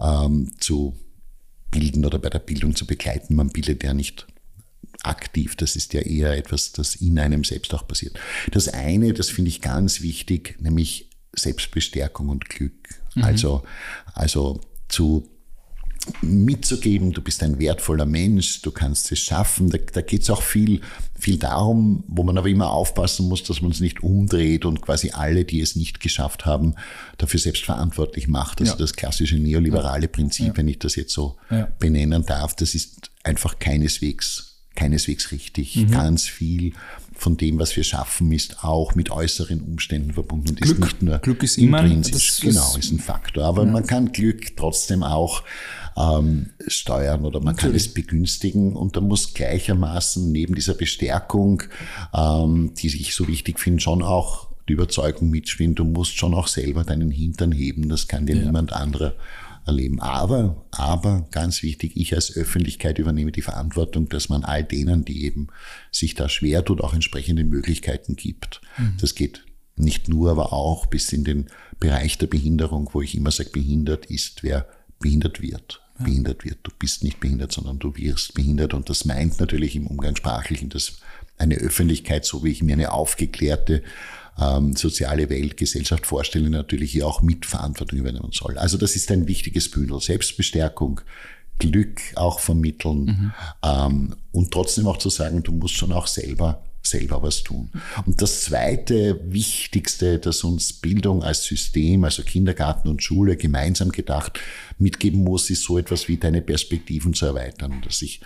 ähm, 0.00 0.52
zu 0.58 0.96
bilden 1.70 2.04
oder 2.04 2.18
bei 2.18 2.30
der 2.30 2.40
Bildung 2.40 2.74
zu 2.74 2.86
begleiten. 2.86 3.36
Man 3.36 3.50
bildet 3.50 3.84
ja 3.84 3.94
nicht 3.94 4.26
aktiv, 5.02 5.56
das 5.56 5.76
ist 5.76 5.92
ja 5.92 6.00
eher 6.00 6.36
etwas, 6.36 6.72
das 6.72 6.96
in 6.96 7.18
einem 7.18 7.44
selbst 7.44 7.74
auch 7.74 7.86
passiert. 7.86 8.18
Das 8.50 8.68
eine, 8.68 9.12
das 9.12 9.30
finde 9.30 9.50
ich 9.50 9.60
ganz 9.60 10.00
wichtig, 10.00 10.56
nämlich 10.60 11.10
Selbstbestärkung 11.34 12.28
und 12.28 12.48
Glück. 12.48 12.74
Mhm. 13.14 13.24
Also, 13.24 13.62
also 14.14 14.60
zu 14.88 15.28
mitzugeben, 16.20 17.12
du 17.12 17.22
bist 17.22 17.42
ein 17.42 17.58
wertvoller 17.58 18.06
Mensch, 18.06 18.62
du 18.62 18.70
kannst 18.70 19.10
es 19.12 19.20
schaffen. 19.20 19.70
Da, 19.70 19.78
da 19.78 20.02
geht 20.02 20.22
es 20.22 20.30
auch 20.30 20.42
viel, 20.42 20.80
viel 21.18 21.38
darum, 21.38 22.04
wo 22.06 22.22
man 22.22 22.36
aber 22.36 22.48
immer 22.48 22.70
aufpassen 22.70 23.28
muss, 23.28 23.42
dass 23.42 23.62
man 23.62 23.70
es 23.70 23.80
nicht 23.80 24.02
umdreht 24.02 24.64
und 24.64 24.82
quasi 24.82 25.10
alle, 25.10 25.44
die 25.44 25.60
es 25.60 25.76
nicht 25.76 26.00
geschafft 26.00 26.44
haben, 26.44 26.74
dafür 27.18 27.40
selbst 27.40 27.64
verantwortlich 27.64 28.28
macht. 28.28 28.60
Also 28.60 28.72
ja. 28.72 28.78
das 28.78 28.94
klassische 28.94 29.36
neoliberale 29.36 30.08
Prinzip, 30.08 30.48
ja. 30.48 30.56
wenn 30.56 30.68
ich 30.68 30.78
das 30.78 30.96
jetzt 30.96 31.12
so 31.12 31.36
ja. 31.50 31.68
benennen 31.78 32.24
darf, 32.26 32.54
das 32.54 32.74
ist 32.74 33.10
einfach 33.22 33.58
keineswegs, 33.58 34.60
keineswegs 34.74 35.32
richtig. 35.32 35.76
Mhm. 35.76 35.90
Ganz 35.90 36.24
viel 36.24 36.72
von 37.16 37.36
dem, 37.36 37.58
was 37.58 37.76
wir 37.76 37.84
schaffen, 37.84 38.32
ist 38.32 38.64
auch 38.64 38.94
mit 38.94 39.10
äußeren 39.10 39.60
Umständen 39.60 40.12
verbunden 40.12 40.50
und 40.50 40.60
Glück, 40.60 40.78
ist 40.78 40.80
nicht 40.80 41.02
nur 41.02 41.18
Glück 41.18 41.42
ist 41.42 41.58
immer, 41.58 41.84
intrinsisch. 41.84 42.40
Genau, 42.40 42.76
ist 42.76 42.90
ein 42.90 42.98
Faktor. 42.98 43.44
Aber 43.44 43.64
man 43.64 43.86
kann 43.86 44.12
Glück 44.12 44.56
trotzdem 44.56 45.02
auch 45.02 45.42
ähm, 45.96 46.50
steuern 46.66 47.24
oder 47.24 47.40
man 47.40 47.54
Natürlich. 47.54 47.62
kann 47.62 47.76
es 47.76 47.94
begünstigen 47.94 48.74
und 48.74 48.96
da 48.96 49.00
muss 49.00 49.34
gleichermaßen 49.34 50.30
neben 50.32 50.54
dieser 50.54 50.74
Bestärkung, 50.74 51.62
ähm, 52.14 52.72
die 52.76 52.86
ich 52.86 53.14
so 53.14 53.28
wichtig 53.28 53.60
finde, 53.60 53.80
schon 53.80 54.02
auch 54.02 54.48
die 54.68 54.72
Überzeugung 54.72 55.30
mitspielen, 55.30 55.74
du 55.74 55.84
musst 55.84 56.16
schon 56.16 56.34
auch 56.34 56.48
selber 56.48 56.84
deinen 56.84 57.10
Hintern 57.10 57.52
heben, 57.52 57.88
das 57.88 58.08
kann 58.08 58.26
dir 58.26 58.36
ja. 58.36 58.44
niemand 58.44 58.72
anderer 58.72 59.14
erleben. 59.66 60.00
Aber, 60.00 60.66
aber 60.72 61.26
ganz 61.30 61.62
wichtig, 61.62 61.96
ich 61.96 62.14
als 62.14 62.34
Öffentlichkeit 62.34 62.98
übernehme 62.98 63.32
die 63.32 63.42
Verantwortung, 63.42 64.08
dass 64.08 64.28
man 64.28 64.44
all 64.44 64.64
denen, 64.64 65.04
die 65.04 65.24
eben 65.24 65.48
sich 65.90 66.14
da 66.14 66.28
schwer 66.28 66.64
tut, 66.64 66.80
auch 66.80 66.94
entsprechende 66.94 67.44
Möglichkeiten 67.44 68.16
gibt. 68.16 68.60
Mhm. 68.78 68.96
Das 69.00 69.14
geht 69.14 69.44
nicht 69.76 70.08
nur, 70.08 70.30
aber 70.30 70.52
auch 70.52 70.86
bis 70.86 71.12
in 71.12 71.24
den 71.24 71.46
Bereich 71.80 72.18
der 72.18 72.26
Behinderung, 72.26 72.90
wo 72.92 73.02
ich 73.02 73.14
immer 73.14 73.30
sage, 73.30 73.50
behindert 73.50 74.06
ist, 74.06 74.42
wer 74.42 74.66
behindert 75.00 75.40
wird 75.42 75.83
ja. 75.98 76.04
behindert 76.04 76.44
wird. 76.44 76.58
Du 76.62 76.70
bist 76.78 77.02
nicht 77.02 77.20
behindert, 77.20 77.52
sondern 77.52 77.78
du 77.78 77.96
wirst 77.96 78.34
behindert. 78.34 78.74
Und 78.74 78.90
das 78.90 79.04
meint 79.04 79.40
natürlich 79.40 79.76
im 79.76 79.86
Umgangssprachlichen, 79.86 80.68
dass 80.68 80.98
eine 81.38 81.56
Öffentlichkeit, 81.56 82.24
so 82.24 82.44
wie 82.44 82.50
ich 82.50 82.62
mir 82.62 82.74
eine 82.74 82.92
aufgeklärte 82.92 83.82
ähm, 84.40 84.74
soziale 84.74 85.30
Welt, 85.30 85.56
Gesellschaft 85.56 86.06
vorstelle, 86.06 86.50
natürlich 86.50 86.92
hier 86.92 87.06
auch 87.06 87.22
Mitverantwortung 87.22 87.98
übernehmen 87.98 88.32
soll. 88.32 88.58
Also 88.58 88.78
das 88.78 88.96
ist 88.96 89.10
ein 89.10 89.26
wichtiges 89.26 89.70
Bündel. 89.70 90.00
Selbstbestärkung, 90.00 91.00
Glück 91.58 92.00
auch 92.16 92.40
vermitteln 92.40 93.04
mhm. 93.04 93.32
ähm, 93.62 94.16
und 94.32 94.50
trotzdem 94.50 94.88
auch 94.88 94.98
zu 94.98 95.08
sagen, 95.08 95.42
du 95.42 95.52
musst 95.52 95.76
schon 95.76 95.92
auch 95.92 96.08
selber 96.08 96.64
selber 96.86 97.22
was 97.22 97.42
tun. 97.42 97.70
Und 98.06 98.20
das 98.20 98.42
zweite 98.42 99.20
Wichtigste, 99.24 100.18
das 100.18 100.44
uns 100.44 100.72
Bildung 100.72 101.22
als 101.22 101.44
System, 101.44 102.04
also 102.04 102.22
Kindergarten 102.22 102.88
und 102.88 103.02
Schule 103.02 103.36
gemeinsam 103.36 103.90
gedacht, 103.90 104.38
mitgeben 104.78 105.24
muss, 105.24 105.50
ist 105.50 105.62
so 105.62 105.78
etwas 105.78 106.08
wie 106.08 106.16
deine 106.16 106.42
Perspektiven 106.42 107.14
zu 107.14 107.26
erweitern, 107.26 107.82
dass 107.84 108.02
ich 108.02 108.20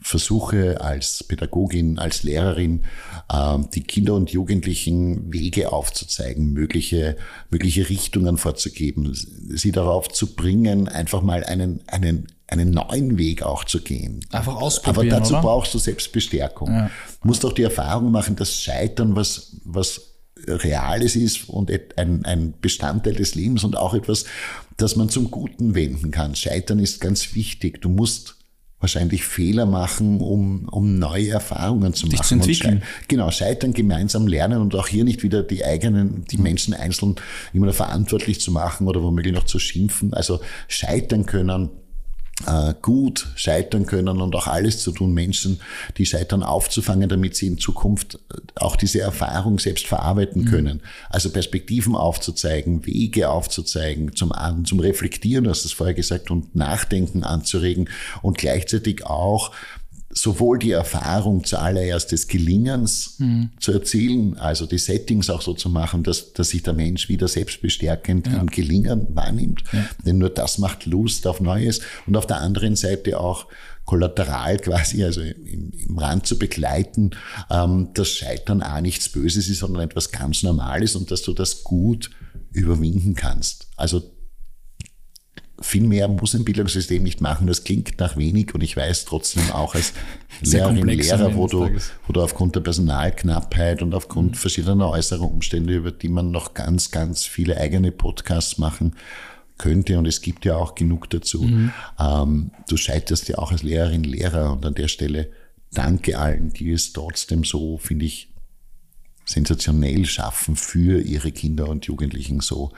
versuche 0.00 0.80
als 0.80 1.24
Pädagogin, 1.24 1.98
als 1.98 2.24
Lehrerin, 2.24 2.84
ähm, 3.32 3.68
die 3.74 3.82
Kinder 3.82 4.14
und 4.14 4.30
Jugendlichen 4.30 5.32
Wege 5.32 5.72
aufzuzeigen, 5.72 6.52
mögliche, 6.52 7.16
mögliche 7.50 7.88
Richtungen 7.88 8.36
vorzugeben, 8.36 9.14
sie 9.14 9.72
darauf 9.72 10.08
zu 10.08 10.34
bringen, 10.34 10.88
einfach 10.88 11.22
mal 11.22 11.44
einen, 11.44 11.80
einen 11.86 12.26
einen 12.46 12.70
neuen 12.70 13.18
Weg 13.18 13.42
auch 13.42 13.64
zu 13.64 13.80
gehen. 13.80 14.24
Einfach 14.30 14.56
ausprobieren. 14.56 15.12
Aber 15.12 15.20
dazu 15.20 15.34
oder? 15.34 15.42
brauchst 15.42 15.74
du 15.74 15.78
Selbstbestärkung. 15.78 16.68
Ja. 16.70 16.90
Du 17.22 17.28
musst 17.28 17.44
auch 17.44 17.52
die 17.52 17.62
Erfahrung 17.62 18.10
machen, 18.10 18.36
dass 18.36 18.60
Scheitern 18.60 19.16
was, 19.16 19.56
was 19.64 20.14
Reales 20.46 21.16
ist 21.16 21.48
und 21.48 21.70
ein, 21.96 22.24
ein 22.24 22.54
Bestandteil 22.60 23.14
des 23.14 23.34
Lebens 23.34 23.64
und 23.64 23.76
auch 23.76 23.94
etwas, 23.94 24.24
das 24.76 24.96
man 24.96 25.08
zum 25.08 25.30
Guten 25.30 25.74
wenden 25.74 26.10
kann. 26.10 26.34
Scheitern 26.34 26.78
ist 26.78 27.00
ganz 27.00 27.34
wichtig. 27.34 27.80
Du 27.80 27.88
musst 27.88 28.36
wahrscheinlich 28.80 29.24
Fehler 29.24 29.64
machen, 29.64 30.20
um, 30.20 30.68
um 30.68 30.98
neue 30.98 31.30
Erfahrungen 31.30 31.94
zu 31.94 32.06
Dich 32.06 32.18
machen. 32.18 32.28
Zu 32.28 32.34
entwickeln. 32.34 32.82
genau, 33.08 33.30
scheitern, 33.30 33.72
gemeinsam 33.72 34.26
lernen 34.26 34.60
und 34.60 34.74
auch 34.74 34.88
hier 34.88 35.04
nicht 35.04 35.22
wieder 35.22 35.42
die 35.42 35.64
eigenen, 35.64 36.24
die 36.26 36.36
Menschen 36.36 36.74
einzeln 36.74 37.14
immer 37.54 37.72
verantwortlich 37.72 38.40
zu 38.40 38.52
machen 38.52 38.86
oder 38.86 39.02
womöglich 39.02 39.32
noch 39.32 39.44
zu 39.44 39.58
schimpfen. 39.58 40.12
Also 40.12 40.40
scheitern 40.68 41.24
können, 41.24 41.70
gut 42.82 43.28
scheitern 43.36 43.86
können 43.86 44.20
und 44.20 44.34
auch 44.34 44.48
alles 44.48 44.82
zu 44.82 44.90
tun, 44.90 45.14
Menschen, 45.14 45.60
die 45.96 46.04
scheitern, 46.04 46.42
aufzufangen, 46.42 47.08
damit 47.08 47.36
sie 47.36 47.46
in 47.46 47.58
Zukunft 47.58 48.16
äh, 48.16 48.38
auch 48.56 48.76
diese 48.76 49.00
Erfahrung 49.00 49.58
selbst 49.58 49.86
verarbeiten 49.86 50.42
mhm. 50.42 50.46
können. 50.46 50.82
Also 51.10 51.30
Perspektiven 51.30 51.94
aufzuzeigen, 51.94 52.86
Wege 52.86 53.30
aufzuzeigen, 53.30 54.16
zum, 54.16 54.32
zum 54.64 54.80
Reflektieren, 54.80 55.44
du 55.44 55.50
hast 55.50 55.64
es 55.64 55.72
vorher 55.72 55.94
gesagt, 55.94 56.30
und 56.30 56.56
Nachdenken 56.56 57.22
anzuregen 57.22 57.88
und 58.20 58.36
gleichzeitig 58.36 59.06
auch 59.06 59.52
sowohl 60.14 60.58
die 60.58 60.70
Erfahrung 60.70 61.44
zuallererst 61.44 62.12
des 62.12 62.28
Gelingens 62.28 63.16
mhm. 63.18 63.50
zu 63.58 63.72
erzielen, 63.72 64.38
also 64.38 64.64
die 64.64 64.78
Settings 64.78 65.28
auch 65.28 65.42
so 65.42 65.54
zu 65.54 65.68
machen, 65.68 66.04
dass, 66.04 66.32
dass 66.32 66.50
sich 66.50 66.62
der 66.62 66.72
Mensch 66.72 67.08
wieder 67.08 67.26
selbstbestärkend 67.26 68.28
ja. 68.28 68.38
im 68.38 68.46
Gelingen 68.46 69.08
wahrnimmt. 69.14 69.64
Ja. 69.72 69.84
Denn 70.06 70.18
nur 70.18 70.30
das 70.30 70.58
macht 70.58 70.86
Lust 70.86 71.26
auf 71.26 71.40
Neues. 71.40 71.80
Und 72.06 72.16
auf 72.16 72.26
der 72.26 72.40
anderen 72.40 72.76
Seite 72.76 73.18
auch 73.18 73.46
kollateral 73.84 74.58
quasi, 74.58 75.04
also 75.04 75.20
im, 75.20 75.72
im 75.72 75.98
Rand 75.98 76.26
zu 76.26 76.38
begleiten, 76.38 77.10
ähm, 77.50 77.88
dass 77.94 78.08
Scheitern 78.08 78.62
auch 78.62 78.80
nichts 78.80 79.08
Böses 79.08 79.48
ist, 79.48 79.58
sondern 79.58 79.82
etwas 79.82 80.10
ganz 80.10 80.42
Normales 80.42 80.94
und 80.96 81.10
dass 81.10 81.22
du 81.22 81.32
das 81.32 81.64
gut 81.64 82.10
überwinden 82.52 83.14
kannst. 83.14 83.66
Also 83.76 84.02
viel 85.64 85.84
mehr 85.84 86.08
muss 86.08 86.34
ein 86.34 86.44
Bildungssystem 86.44 87.02
nicht 87.02 87.22
machen. 87.22 87.46
Das 87.46 87.64
klingt 87.64 87.98
nach 87.98 88.18
wenig 88.18 88.54
und 88.54 88.62
ich 88.62 88.76
weiß 88.76 89.06
trotzdem 89.06 89.50
auch 89.50 89.74
als 89.74 89.94
Lehrerin, 90.42 90.86
Lehrer, 90.86 91.34
wo 91.34 91.46
du, 91.46 91.70
wo 92.06 92.12
du 92.12 92.22
aufgrund 92.22 92.54
der 92.54 92.60
Personalknappheit 92.60 93.80
und 93.80 93.94
aufgrund 93.94 94.32
mhm. 94.32 94.34
verschiedener 94.34 94.90
äußerer 94.90 95.22
Umstände, 95.22 95.74
über 95.74 95.90
die 95.90 96.10
man 96.10 96.30
noch 96.30 96.52
ganz, 96.52 96.90
ganz 96.90 97.24
viele 97.24 97.56
eigene 97.56 97.92
Podcasts 97.92 98.58
machen 98.58 98.94
könnte 99.56 99.98
und 99.98 100.06
es 100.06 100.20
gibt 100.20 100.44
ja 100.44 100.56
auch 100.56 100.74
genug 100.74 101.08
dazu. 101.08 101.42
Mhm. 101.42 101.72
Ähm, 101.98 102.50
du 102.68 102.76
scheiterst 102.76 103.28
ja 103.28 103.38
auch 103.38 103.50
als 103.50 103.62
Lehrerin, 103.62 104.04
Lehrer 104.04 104.52
und 104.52 104.66
an 104.66 104.74
der 104.74 104.88
Stelle 104.88 105.30
danke 105.72 106.18
allen, 106.18 106.52
die 106.52 106.72
es 106.72 106.92
trotzdem 106.92 107.42
so, 107.42 107.78
finde 107.78 108.04
ich, 108.04 108.28
sensationell 109.24 110.04
schaffen, 110.04 110.56
für 110.56 111.00
ihre 111.00 111.32
Kinder 111.32 111.68
und 111.68 111.86
Jugendlichen 111.86 112.40
so 112.40 112.72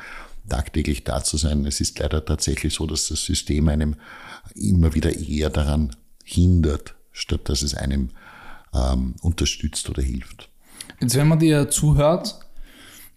tagtäglich 0.49 1.05
da 1.05 1.23
zu 1.23 1.37
sein. 1.37 1.67
Es 1.67 1.81
ist 1.81 1.99
leider 1.99 2.25
tatsächlich 2.25 2.75
so, 2.75 2.87
dass 2.87 3.09
das 3.09 3.25
System 3.25 3.69
einem 3.69 3.97
immer 4.55 4.95
wieder 4.95 5.17
eher 5.17 5.51
daran 5.51 5.95
hindert, 6.25 6.95
statt 7.13 7.49
dass 7.49 7.63
es 7.63 7.75
einem 7.75 8.11
ähm, 8.75 9.15
unterstützt 9.23 9.89
oder 9.89 10.03
hilft. 10.03 10.49
Jetzt, 11.01 11.15
wenn 11.15 11.29
man 11.29 11.39
dir 11.39 11.69
zuhört, 11.71 12.39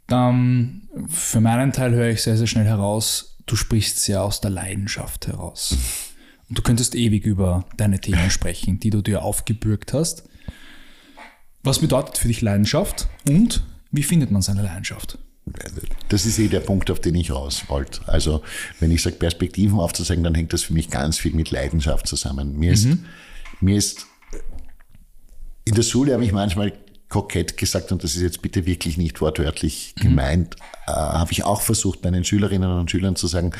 dann 0.07 0.87
für 1.07 1.39
meinen 1.39 1.71
Teil 1.71 1.91
höre 1.91 2.09
ich 2.09 2.23
sehr, 2.23 2.37
sehr 2.37 2.47
schnell 2.47 2.65
heraus, 2.65 3.37
du 3.45 3.55
sprichst 3.55 3.99
sehr 3.99 4.23
aus 4.23 4.41
der 4.41 4.51
Leidenschaft 4.51 5.27
heraus. 5.27 5.77
Und 6.49 6.57
du 6.57 6.61
könntest 6.61 6.95
ewig 6.95 7.25
über 7.25 7.65
deine 7.77 7.99
Themen 7.99 8.29
sprechen, 8.29 8.79
die 8.79 8.89
du 8.89 9.01
dir 9.01 9.23
aufgebürgt 9.23 9.93
hast. 9.93 10.23
Was 11.63 11.79
bedeutet 11.79 12.17
für 12.17 12.27
dich 12.27 12.41
Leidenschaft 12.41 13.07
und 13.27 13.63
wie 13.91 14.03
findet 14.03 14.31
man 14.31 14.41
seine 14.41 14.61
Leidenschaft? 14.61 15.17
Das 16.09 16.25
ist 16.25 16.39
eh 16.39 16.47
der 16.47 16.59
Punkt, 16.59 16.91
auf 16.91 16.99
den 16.99 17.15
ich 17.15 17.31
raus 17.31 17.63
wollte. 17.67 18.01
Also, 18.07 18.41
wenn 18.79 18.91
ich 18.91 19.01
sage, 19.01 19.15
Perspektiven 19.17 19.79
aufzuzeigen, 19.79 20.23
dann 20.23 20.35
hängt 20.35 20.53
das 20.53 20.63
für 20.63 20.73
mich 20.73 20.89
ganz 20.89 21.17
viel 21.17 21.33
mit 21.33 21.51
Leidenschaft 21.51 22.07
zusammen. 22.07 22.57
Mir 22.57 22.73
ist, 22.73 22.85
mhm. 22.85 23.05
mir 23.61 23.77
ist, 23.77 24.05
in 25.65 25.75
der 25.75 25.83
Schule 25.83 26.13
habe 26.13 26.23
ich 26.23 26.31
manchmal 26.31 26.73
kokett 27.09 27.57
gesagt, 27.57 27.91
und 27.91 28.03
das 28.03 28.15
ist 28.15 28.21
jetzt 28.21 28.41
bitte 28.41 28.65
wirklich 28.65 28.97
nicht 28.97 29.19
wortwörtlich 29.19 29.95
mhm. 29.97 30.01
gemeint, 30.01 30.55
äh, 30.87 30.91
habe 30.91 31.31
ich 31.31 31.43
auch 31.43 31.61
versucht, 31.61 32.03
meinen 32.03 32.23
Schülerinnen 32.23 32.71
und 32.71 32.89
Schülern 32.89 33.15
zu 33.15 33.27
sagen, 33.27 33.51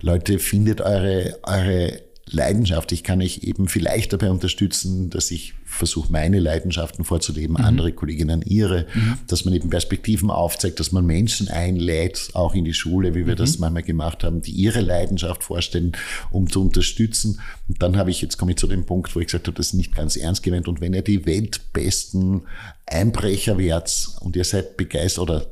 Leute, 0.00 0.38
findet 0.38 0.80
eure, 0.80 1.38
eure 1.44 2.07
Leidenschaft. 2.30 2.92
Ich 2.92 3.02
kann 3.02 3.20
euch 3.20 3.40
eben 3.42 3.68
vielleicht 3.68 4.12
dabei 4.12 4.30
unterstützen, 4.30 5.10
dass 5.10 5.30
ich 5.30 5.54
versuche, 5.64 6.10
meine 6.10 6.40
Leidenschaften 6.40 7.04
vorzuleben, 7.04 7.56
mhm. 7.58 7.64
andere 7.64 7.92
Kolleginnen 7.92 8.42
ihre, 8.42 8.86
mhm. 8.94 9.18
dass 9.26 9.44
man 9.44 9.54
eben 9.54 9.70
Perspektiven 9.70 10.30
aufzeigt, 10.30 10.80
dass 10.80 10.92
man 10.92 11.06
Menschen 11.06 11.48
einlädt, 11.48 12.30
auch 12.34 12.54
in 12.54 12.64
die 12.64 12.74
Schule, 12.74 13.14
wie 13.14 13.26
wir 13.26 13.34
mhm. 13.34 13.38
das 13.38 13.58
manchmal 13.58 13.82
gemacht 13.82 14.24
haben, 14.24 14.40
die 14.40 14.52
ihre 14.52 14.80
Leidenschaft 14.80 15.44
vorstellen, 15.44 15.92
um 16.30 16.50
zu 16.50 16.62
unterstützen. 16.62 17.40
Und 17.68 17.82
dann 17.82 17.96
habe 17.96 18.10
ich, 18.10 18.22
jetzt 18.22 18.38
komme 18.38 18.52
ich 18.52 18.58
zu 18.58 18.66
dem 18.66 18.86
Punkt, 18.86 19.14
wo 19.14 19.20
ich 19.20 19.26
gesagt 19.26 19.46
habe, 19.46 19.56
das 19.56 19.68
ist 19.68 19.74
nicht 19.74 19.94
ganz 19.94 20.16
ernst 20.16 20.42
gemeint. 20.42 20.68
Und 20.68 20.80
wenn 20.80 20.94
ihr 20.94 21.02
die 21.02 21.26
weltbesten 21.26 22.42
Einbrecher 22.86 23.58
werdet 23.58 24.08
und 24.20 24.36
ihr 24.36 24.44
seid 24.44 24.76
begeistert 24.76 25.22
oder 25.22 25.46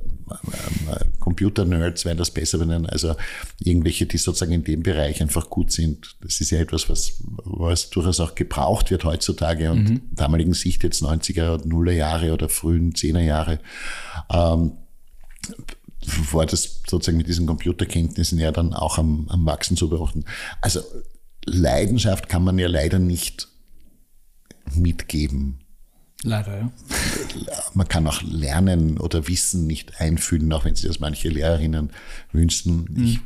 Computer-Nerds 1.21 2.05
werden 2.05 2.19
das 2.19 2.31
besser 2.31 2.59
benennen, 2.59 2.87
also 2.87 3.15
irgendwelche, 3.59 4.07
die 4.07 4.19
sozusagen 4.19 4.53
in 4.53 4.65
dem 4.65 4.83
Bereich 4.83 5.21
einfach 5.21 5.51
gut 5.51 5.73
sind. 5.73 6.17
Das 6.21 6.41
ist 6.41 6.51
ja 6.51 6.59
etwas, 6.59 6.89
was, 6.89 7.23
was 7.45 7.91
durchaus 7.91 8.21
auch 8.21 8.35
gebraucht 8.35 8.91
wird 8.91 9.05
heutzutage 9.05 9.71
und 9.71 9.91
mhm. 9.91 10.01
damaligen 10.13 10.55
Sicht 10.55 10.83
jetzt 10.83 11.03
90er, 11.03 11.67
Nuller 11.67 11.93
Jahre 11.93 12.33
oder 12.33 12.49
frühen 12.49 12.93
10er 12.93 13.21
Jahre. 13.21 13.61
Ähm, 14.31 14.73
war 16.33 16.47
das 16.47 16.83
sozusagen 16.87 17.19
mit 17.19 17.29
diesen 17.29 17.47
Computerkenntnissen 17.47 18.39
ja 18.39 18.53
dann 18.53 18.73
auch 18.73 18.99
am, 18.99 19.27
am 19.29 19.47
Wachsen 19.47 19.77
zu 19.77 19.89
beobachten. 19.89 20.25
Also 20.61 20.81
Leidenschaft 21.45 22.29
kann 22.29 22.45
man 22.45 22.59
ja 22.59 22.69
leider 22.69 22.99
nicht 22.99 23.49
mitgeben. 24.75 25.66
Leider, 26.27 26.59
ja. 26.59 26.73
Man 27.75 27.87
kann 27.89 28.07
auch 28.07 28.21
Lernen 28.23 28.99
oder 28.99 29.29
Wissen 29.29 29.67
nicht 29.67 30.01
einfühlen, 30.01 30.53
auch 30.53 30.65
wenn 30.65 30.75
sich 30.75 30.87
das 30.87 30.99
manche 30.99 31.29
Lehrerinnen 31.29 31.91
wünschen. 32.33 32.89
Mhm. 32.91 33.05
Ich 33.05 33.21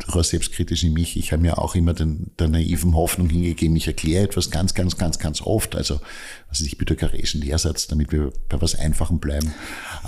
durchaus 0.00 0.30
selbstkritisch 0.30 0.82
in 0.82 0.92
mich. 0.92 1.16
Ich 1.16 1.32
habe 1.32 1.42
mir 1.42 1.58
auch 1.58 1.76
immer 1.76 1.94
den, 1.94 2.32
der 2.38 2.48
naiven 2.48 2.94
Hoffnung 2.94 3.28
hingegeben, 3.28 3.76
ich 3.76 3.86
erkläre 3.86 4.24
etwas 4.24 4.50
ganz, 4.50 4.74
ganz, 4.74 4.98
ganz, 4.98 5.20
ganz 5.20 5.40
oft. 5.40 5.76
Also, 5.76 6.00
also 6.48 6.64
ich 6.64 6.76
pythagoreischen 6.76 7.40
Lehrsatz, 7.40 7.86
damit 7.86 8.10
wir 8.10 8.32
bei 8.48 8.60
was 8.60 8.74
Einfachem 8.74 9.20
bleiben. 9.20 9.54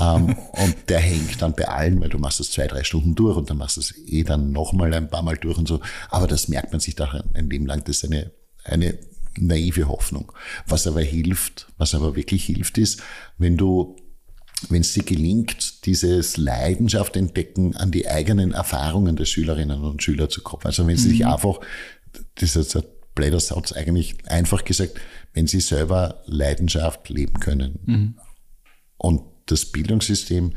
ähm, 0.00 0.36
und 0.52 0.76
der 0.88 0.98
hängt 0.98 1.40
dann 1.40 1.54
bei 1.54 1.68
allen, 1.68 2.00
weil 2.00 2.08
du 2.08 2.18
machst 2.18 2.40
das 2.40 2.50
zwei, 2.50 2.66
drei 2.66 2.82
Stunden 2.82 3.14
durch 3.14 3.36
und 3.36 3.48
dann 3.48 3.58
machst 3.58 3.76
du 3.76 3.80
es 3.80 3.94
eh 4.08 4.24
dann 4.24 4.50
nochmal 4.50 4.92
ein 4.92 5.08
paar 5.08 5.22
Mal 5.22 5.36
durch 5.36 5.56
und 5.56 5.68
so. 5.68 5.80
Aber 6.10 6.26
das 6.26 6.48
merkt 6.48 6.72
man 6.72 6.80
sich 6.80 6.96
da 6.96 7.22
ein 7.34 7.48
Leben 7.48 7.66
lang. 7.66 7.84
Das 7.84 7.98
ist 7.98 8.04
eine, 8.04 8.32
eine 8.64 8.98
naive 9.38 9.88
Hoffnung. 9.88 10.32
Was 10.66 10.86
aber 10.86 11.02
hilft, 11.02 11.68
was 11.78 11.94
aber 11.94 12.16
wirklich 12.16 12.44
hilft, 12.44 12.78
ist, 12.78 13.02
wenn 13.38 13.56
du 13.56 13.96
wenn 14.70 14.80
es 14.80 14.94
dir 14.94 15.02
gelingt, 15.02 15.84
dieses 15.84 16.36
Leidenschaft 16.36 17.16
entdecken, 17.16 17.76
an 17.76 17.90
die 17.90 18.08
eigenen 18.08 18.52
Erfahrungen 18.52 19.16
der 19.16 19.26
Schülerinnen 19.26 19.82
und 19.82 20.02
Schüler 20.02 20.30
zu 20.30 20.40
kommen. 20.40 20.62
Also 20.64 20.86
wenn 20.86 20.96
sie 20.96 21.08
mhm. 21.08 21.12
sich 21.12 21.26
einfach, 21.26 21.60
das 22.36 22.56
ist 22.56 22.74
ein 22.74 22.84
blöder 23.14 23.40
Satz 23.40 23.72
eigentlich, 23.72 24.16
einfach 24.26 24.64
gesagt, 24.64 24.98
wenn 25.34 25.46
sie 25.46 25.60
selber 25.60 26.22
Leidenschaft 26.26 27.08
leben 27.10 27.38
können. 27.38 27.78
Mhm. 27.84 28.14
Und 28.96 29.22
das 29.44 29.66
Bildungssystem 29.66 30.52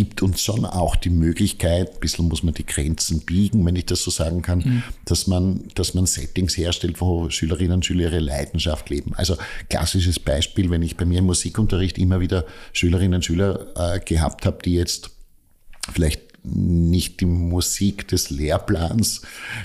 gibt 0.00 0.22
uns 0.22 0.40
schon 0.40 0.64
auch 0.64 0.96
die 0.96 1.10
Möglichkeit, 1.10 1.92
ein 1.92 2.00
bisschen 2.00 2.28
muss 2.28 2.42
man 2.42 2.54
die 2.54 2.64
Grenzen 2.64 3.20
biegen, 3.20 3.66
wenn 3.66 3.76
ich 3.76 3.84
das 3.84 4.02
so 4.02 4.10
sagen 4.10 4.40
kann, 4.40 4.60
mhm. 4.60 4.82
dass 5.04 5.26
man, 5.26 5.68
dass 5.74 5.92
man 5.92 6.06
Settings 6.06 6.56
herstellt, 6.56 7.02
wo 7.02 7.28
Schülerinnen 7.28 7.74
und 7.74 7.84
Schüler 7.84 8.04
ihre 8.04 8.18
Leidenschaft 8.18 8.88
leben. 8.88 9.12
Also 9.14 9.36
klassisches 9.68 10.18
Beispiel, 10.18 10.70
wenn 10.70 10.80
ich 10.80 10.96
bei 10.96 11.04
mir 11.04 11.18
im 11.18 11.26
Musikunterricht 11.26 11.98
immer 11.98 12.18
wieder 12.18 12.46
Schülerinnen 12.72 13.16
und 13.16 13.26
Schüler 13.26 13.66
äh, 13.76 14.00
gehabt 14.00 14.46
habe, 14.46 14.60
die 14.64 14.72
jetzt 14.72 15.10
vielleicht 15.92 16.22
nicht 16.44 17.20
die 17.20 17.26
Musik 17.26 18.08
des 18.08 18.30
Lehrplans 18.30 19.20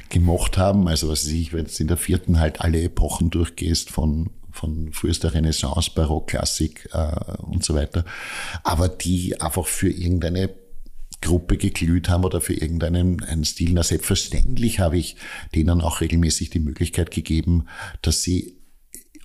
gemocht 0.10 0.58
haben. 0.58 0.90
Also 0.90 1.08
was 1.08 1.26
weiß 1.26 1.32
ich, 1.32 1.54
wenn 1.54 1.64
du 1.64 1.72
in 1.80 1.88
der 1.88 1.96
vierten 1.96 2.42
halt 2.42 2.60
alle 2.60 2.82
Epochen 2.82 3.30
durchgehst 3.30 3.90
von 3.90 4.32
von 4.56 4.92
frühester 4.92 5.34
Renaissance, 5.34 5.92
Barock, 5.94 6.28
Klassik 6.28 6.90
äh, 6.94 7.42
und 7.44 7.64
so 7.64 7.76
weiter, 7.76 8.06
aber 8.64 8.90
die 8.90 9.40
einfach 9.42 9.66
für 9.66 9.90
irgendeine 9.90 10.50
Gruppe 11.22 11.58
geglüht 11.58 12.10
haben 12.10 12.24
oder 12.24 12.42
für 12.42 12.54
irgendeinen 12.54 13.24
einen 13.24 13.46
Stil. 13.46 13.72
Na, 13.74 13.84
selbstverständlich 13.84 14.80
habe 14.80 14.98
ich 14.98 15.16
denen 15.56 15.82
auch 15.82 16.02
regelmäßig 16.02 16.50
die 16.52 16.60
Möglichkeit 16.60 17.12
gegeben, 17.12 17.66
dass 18.02 18.22
sie 18.22 18.58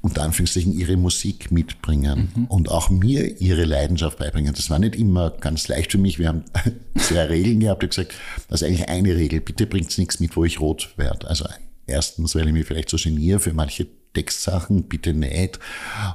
unter 0.03 0.23
Anführungszeichen 0.23 0.73
ihre 0.73 0.97
Musik 0.97 1.53
mitbringen 1.53 2.31
mhm. 2.35 2.45
und 2.47 2.71
auch 2.71 2.89
mir 2.89 3.41
ihre 3.41 3.65
Leidenschaft 3.65 4.19
beibringen. 4.19 4.55
Das 4.55 4.71
war 4.71 4.79
nicht 4.79 4.97
immer 4.97 5.31
ganz 5.31 5.69
leicht 5.69 5.93
für 5.93 5.99
mich. 5.99 6.19
Wir 6.19 6.29
haben 6.29 6.45
zwei 6.97 7.25
Regeln 7.25 7.61
gehabt. 7.61 7.83
Ich 7.83 7.89
habe 7.89 8.07
gesagt, 8.07 8.15
das 8.49 8.63
ist 8.63 8.69
eigentlich 8.69 8.89
eine 8.89 9.15
Regel. 9.17 9.41
Bitte 9.41 9.67
bringt's 9.67 9.99
nichts 9.99 10.21
mit, 10.21 10.37
wo 10.37 10.45
ich 10.45 10.59
rot 10.59 10.95
werde. 10.97 11.29
Also 11.29 11.45
erstens, 11.87 12.35
weil 12.35 12.47
ich 12.47 12.55
mich 12.55 12.67
vielleicht 12.67 12.89
so 12.89 12.97
geniere 12.97 13.41
für 13.41 13.53
manche 13.53 13.87
Textsachen, 14.15 14.85
bitte 14.85 15.13
nicht. 15.15 15.59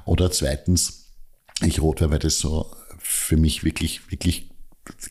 Oder 0.05 0.31
zweitens, 0.31 1.11
ich 1.61 1.81
rot 1.81 2.01
weil 2.01 2.19
das 2.19 2.39
so 2.39 2.71
für 2.99 3.37
mich 3.37 3.63
wirklich, 3.63 4.11
wirklich 4.11 4.49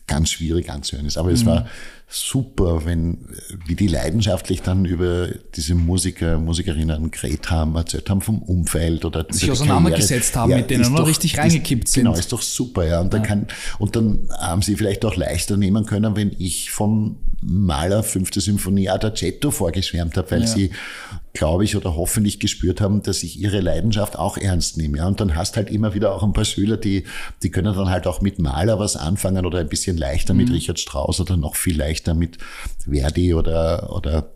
ganz 0.07 0.31
schwierig 0.31 0.69
anzuhören 0.69 1.05
ist. 1.05 1.17
Aber 1.17 1.29
mhm. 1.29 1.35
es 1.35 1.45
war 1.45 1.67
super, 2.07 2.85
wenn, 2.85 3.27
wie 3.65 3.75
die 3.75 3.87
leidenschaftlich 3.87 4.61
dann 4.61 4.85
über 4.85 5.27
diese 5.55 5.75
Musiker, 5.75 6.37
Musikerinnen 6.37 7.11
geredet 7.11 7.49
haben, 7.49 7.75
erzählt 7.75 8.09
haben 8.09 8.21
vom 8.21 8.41
Umfeld 8.41 9.05
oder 9.05 9.25
sich 9.29 9.49
auseinandergesetzt 9.51 10.35
haben, 10.35 10.51
ja, 10.51 10.57
mit 10.57 10.69
denen 10.69 10.91
noch 10.91 11.07
richtig 11.07 11.37
reingekippt 11.37 11.87
sind. 11.87 12.03
Genau, 12.03 12.17
ist 12.17 12.31
doch 12.31 12.41
super, 12.41 12.85
ja. 12.85 13.01
Und 13.01 13.13
dann 13.13 13.21
ja. 13.21 13.27
kann, 13.27 13.47
und 13.79 13.95
dann 13.95 14.29
haben 14.37 14.61
sie 14.61 14.75
vielleicht 14.75 15.03
auch 15.03 15.15
leichter 15.15 15.57
nehmen 15.57 15.85
können, 15.85 16.15
wenn 16.15 16.31
ich 16.37 16.71
vom 16.71 17.17
Maler 17.41 18.03
fünfte 18.03 18.41
Symphonie 18.41 18.89
Adagietto 18.89 19.51
vorgeschwärmt 19.51 20.15
habe, 20.17 20.31
weil 20.31 20.41
ja. 20.41 20.47
sie, 20.47 20.71
glaube 21.35 21.63
ich, 21.63 21.75
oder 21.75 21.95
hoffentlich 21.95 22.39
gespürt 22.39 22.81
haben, 22.81 23.03
dass 23.03 23.21
ich 23.21 23.39
ihre 23.39 23.59
Leidenschaft 23.59 24.17
auch 24.17 24.37
ernst 24.37 24.77
nehme. 24.77 24.97
Ja, 24.97 25.07
und 25.07 25.19
dann 25.19 25.35
hast 25.35 25.57
halt 25.57 25.69
immer 25.69 25.93
wieder 25.93 26.15
auch 26.15 26.23
ein 26.23 26.33
paar 26.33 26.45
Schüler, 26.45 26.77
die, 26.77 27.03
die 27.43 27.51
können 27.51 27.75
dann 27.75 27.89
halt 27.89 28.07
auch 28.07 28.21
mit 28.21 28.39
Maler 28.39 28.79
was 28.79 28.95
anfangen 28.95 29.45
oder 29.45 29.59
ein 29.59 29.69
bisschen 29.69 29.97
leichter 29.97 30.33
mhm. 30.33 30.39
mit 30.39 30.51
Richard 30.51 30.79
Strauss 30.79 31.19
oder 31.19 31.37
noch 31.37 31.55
viel 31.55 31.77
leichter 31.77 32.15
mit 32.15 32.39
Verdi 32.79 33.35
oder, 33.35 33.93
oder, 33.95 34.31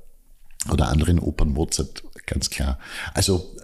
oder 0.72 0.90
anderen 0.90 1.20
Opern 1.20 1.50
Mozart, 1.50 2.04
ganz 2.28 2.50
klar. 2.50 2.78
Also 3.14 3.56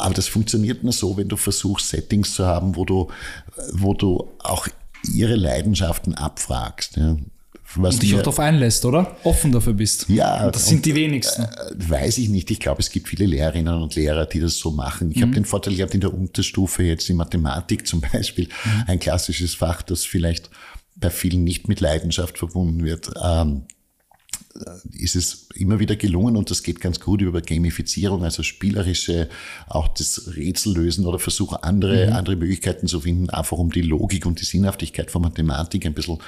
aber 0.00 0.14
das 0.14 0.28
funktioniert 0.28 0.84
nur 0.84 0.92
so, 0.92 1.16
wenn 1.16 1.28
du 1.28 1.36
versuchst, 1.36 1.88
Settings 1.88 2.34
zu 2.34 2.46
haben, 2.46 2.76
wo 2.76 2.84
du, 2.84 3.08
wo 3.72 3.94
du 3.94 4.30
auch 4.38 4.68
ihre 5.12 5.34
Leidenschaften 5.34 6.14
abfragst. 6.14 6.96
Ja. 6.96 7.16
Was 7.74 7.94
und 7.94 8.02
dich 8.02 8.14
auch 8.14 8.20
darauf 8.20 8.40
einlässt, 8.40 8.84
oder? 8.84 9.16
Offen 9.24 9.52
dafür 9.52 9.74
bist. 9.74 10.08
Ja. 10.08 10.46
Und 10.46 10.54
das 10.54 10.66
sind 10.66 10.78
und, 10.78 10.86
die 10.86 10.94
wenigsten. 10.94 11.42
Äh, 11.42 11.48
weiß 11.76 12.18
ich 12.18 12.28
nicht. 12.30 12.50
Ich 12.50 12.60
glaube, 12.60 12.80
es 12.80 12.90
gibt 12.90 13.08
viele 13.08 13.26
Lehrerinnen 13.26 13.74
und 13.82 13.94
Lehrer, 13.94 14.26
die 14.26 14.40
das 14.40 14.56
so 14.56 14.70
machen. 14.70 15.10
Ich 15.10 15.18
mhm. 15.18 15.22
habe 15.22 15.32
den 15.32 15.44
Vorteil 15.44 15.74
gehabt 15.74 15.94
in 15.94 16.00
der 16.00 16.14
Unterstufe, 16.14 16.82
jetzt 16.82 17.10
in 17.10 17.16
Mathematik 17.16 17.86
zum 17.86 18.00
Beispiel, 18.12 18.46
mhm. 18.46 18.84
ein 18.86 18.98
klassisches 18.98 19.54
Fach, 19.54 19.82
das 19.82 20.04
vielleicht 20.04 20.50
bei 20.96 21.10
vielen 21.10 21.44
nicht 21.44 21.68
mit 21.68 21.80
Leidenschaft 21.80 22.38
verbunden 22.38 22.84
wird. 22.84 23.10
Ähm, 23.22 23.62
äh, 23.66 23.77
ist 24.92 25.16
es 25.16 25.48
immer 25.54 25.78
wieder 25.78 25.96
gelungen 25.96 26.36
und 26.36 26.50
das 26.50 26.62
geht 26.62 26.80
ganz 26.80 27.00
gut 27.00 27.20
über 27.20 27.40
Gamifizierung, 27.40 28.24
also 28.24 28.42
spielerische, 28.42 29.28
auch 29.66 29.88
das 29.88 30.36
Rätsellösen 30.36 31.06
oder 31.06 31.18
Versuche, 31.18 31.62
andere, 31.62 32.08
mhm. 32.08 32.12
andere 32.14 32.36
Möglichkeiten 32.36 32.86
zu 32.86 33.00
finden, 33.00 33.30
einfach 33.30 33.58
um 33.58 33.70
die 33.70 33.82
Logik 33.82 34.26
und 34.26 34.40
die 34.40 34.44
Sinnhaftigkeit 34.44 35.10
von 35.10 35.22
Mathematik 35.22 35.86
ein 35.86 35.94
bisschen 35.94 36.18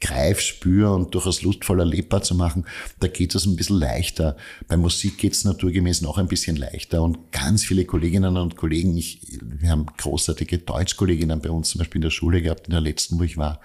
greifspür 0.00 0.92
und 0.92 1.14
durchaus 1.14 1.42
lustvoll 1.42 1.80
erlebbar 1.80 2.22
zu 2.22 2.34
machen. 2.34 2.64
Da 3.00 3.08
geht 3.08 3.34
es 3.34 3.46
ein 3.46 3.56
bisschen 3.56 3.78
leichter. 3.78 4.36
Bei 4.66 4.76
Musik 4.76 5.18
geht 5.18 5.32
es 5.32 5.44
naturgemäß 5.44 6.02
noch 6.02 6.18
ein 6.18 6.28
bisschen 6.28 6.56
leichter 6.56 7.02
und 7.02 7.32
ganz 7.32 7.64
viele 7.64 7.84
Kolleginnen 7.84 8.36
und 8.36 8.56
Kollegen, 8.56 8.96
ich, 8.96 9.20
wir 9.42 9.70
haben 9.70 9.86
großartige 9.86 10.58
Deutschkolleginnen 10.58 11.40
bei 11.40 11.50
uns 11.50 11.70
zum 11.70 11.80
Beispiel 11.80 11.98
in 11.98 12.02
der 12.02 12.10
Schule 12.10 12.42
gehabt, 12.42 12.66
in 12.68 12.72
der 12.72 12.80
letzten, 12.80 13.18
wo 13.18 13.22
ich 13.22 13.36
war, 13.36 13.60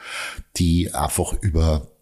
die 0.57 0.93
einfach 0.93 1.33
über 1.41 1.92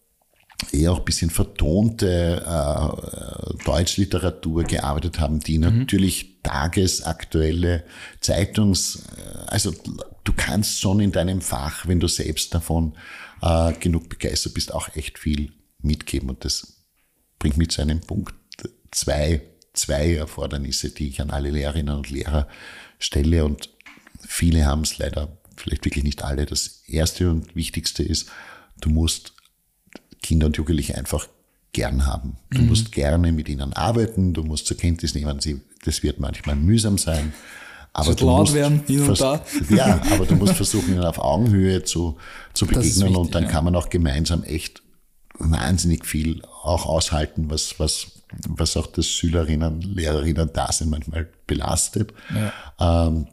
eher 0.72 0.92
auch 0.92 1.00
ein 1.00 1.06
bisschen 1.06 1.30
vertonte 1.30 2.44
äh, 2.46 3.64
Deutschliteratur 3.66 4.64
gearbeitet 4.64 5.20
haben, 5.20 5.40
die 5.40 5.58
mhm. 5.58 5.80
natürlich 5.80 6.42
tagesaktuelle 6.44 7.84
Zeitungs, 8.20 9.04
äh, 9.18 9.38
also 9.48 9.74
du 10.24 10.34
kannst 10.36 10.80
schon 10.80 11.00
in 11.00 11.12
deinem 11.12 11.42
Fach, 11.42 11.88
wenn 11.88 12.00
du 12.00 12.08
selbst 12.08 12.54
davon 12.54 12.96
äh, 13.42 13.74
genug 13.74 14.10
begeistert 14.10 14.54
bist, 14.54 14.74
auch 14.74 14.96
echt 14.96 15.20
viel 15.20 15.52
mitgeben. 15.82 16.30
Und 16.30 16.46
das 16.46 16.86
bringt 17.40 17.58
mich 17.58 17.70
zu 17.70 17.82
einem 17.82 18.02
Punkt 18.02 18.36
zwei, 18.92 19.42
zwei 19.74 20.16
Erfordernisse, 20.16 20.92
die 20.92 21.10
ich 21.10 21.22
an 21.22 21.32
alle 21.32 21.50
Lehrerinnen 21.50 21.96
und 21.96 22.10
Lehrer 22.10 22.48
stelle. 23.00 23.46
Und 23.46 23.70
viele 24.26 24.66
haben 24.66 24.82
es 24.82 24.98
leider, 24.98 25.38
vielleicht 25.56 25.86
wirklich 25.86 26.04
nicht 26.04 26.24
alle. 26.24 26.46
Das 26.46 26.84
erste 26.88 27.30
und 27.30 27.56
wichtigste 27.56 28.04
ist, 28.04 28.30
du 28.80 28.90
musst 28.90 29.34
Kinder 30.22 30.48
und 30.48 30.58
Jugendliche 30.58 30.96
einfach 30.96 31.28
gern 31.74 32.06
haben. 32.06 32.38
Du 32.50 32.62
mhm. 32.62 32.68
musst 32.68 32.92
gerne 32.92 33.32
mit 33.32 33.50
ihnen 33.50 33.74
arbeiten, 33.74 34.34
du 34.34 34.44
musst 34.44 34.68
zur 34.68 34.78
Kenntnis 34.78 35.16
nehmen, 35.16 35.40
sie, 35.40 35.62
das 35.86 36.04
wird 36.04 36.20
manchmal 36.20 36.56
mühsam 36.56 36.98
sein. 36.98 37.34
Aber 37.94 38.16
du 38.16 38.26
laut 38.26 38.40
musst 38.42 38.54
werden, 38.54 38.84
hin 38.88 39.08
und 39.08 39.20
da. 39.20 39.44
Ja, 39.70 40.02
aber 40.12 40.26
du 40.26 40.36
musst 40.36 40.54
versuchen, 40.54 40.94
ihnen 40.94 41.04
auf 41.04 41.20
Augenhöhe 41.20 41.84
zu, 41.84 42.18
zu 42.54 42.66
begegnen 42.66 42.94
wichtig, 42.94 43.18
und 43.18 43.36
dann 43.36 43.44
ja. 43.44 43.50
kann 43.50 43.66
man 43.66 43.76
auch 43.76 43.90
gemeinsam 43.90 44.44
echt 44.44 44.82
wahnsinnig 45.38 46.06
viel 46.06 46.42
auch 46.64 46.86
aushalten, 46.86 47.50
was, 47.50 47.80
was, 47.80 48.08
was 48.48 48.78
auch 48.78 48.88
das 48.88 49.08
Schülerinnen, 49.08 49.82
Lehrerinnen 49.82 50.52
da 50.54 50.72
sind 50.72 50.90
manchmal 50.90 51.28
belastet. 51.48 52.14
Ja. 52.34 53.08
Ähm, 53.08 53.28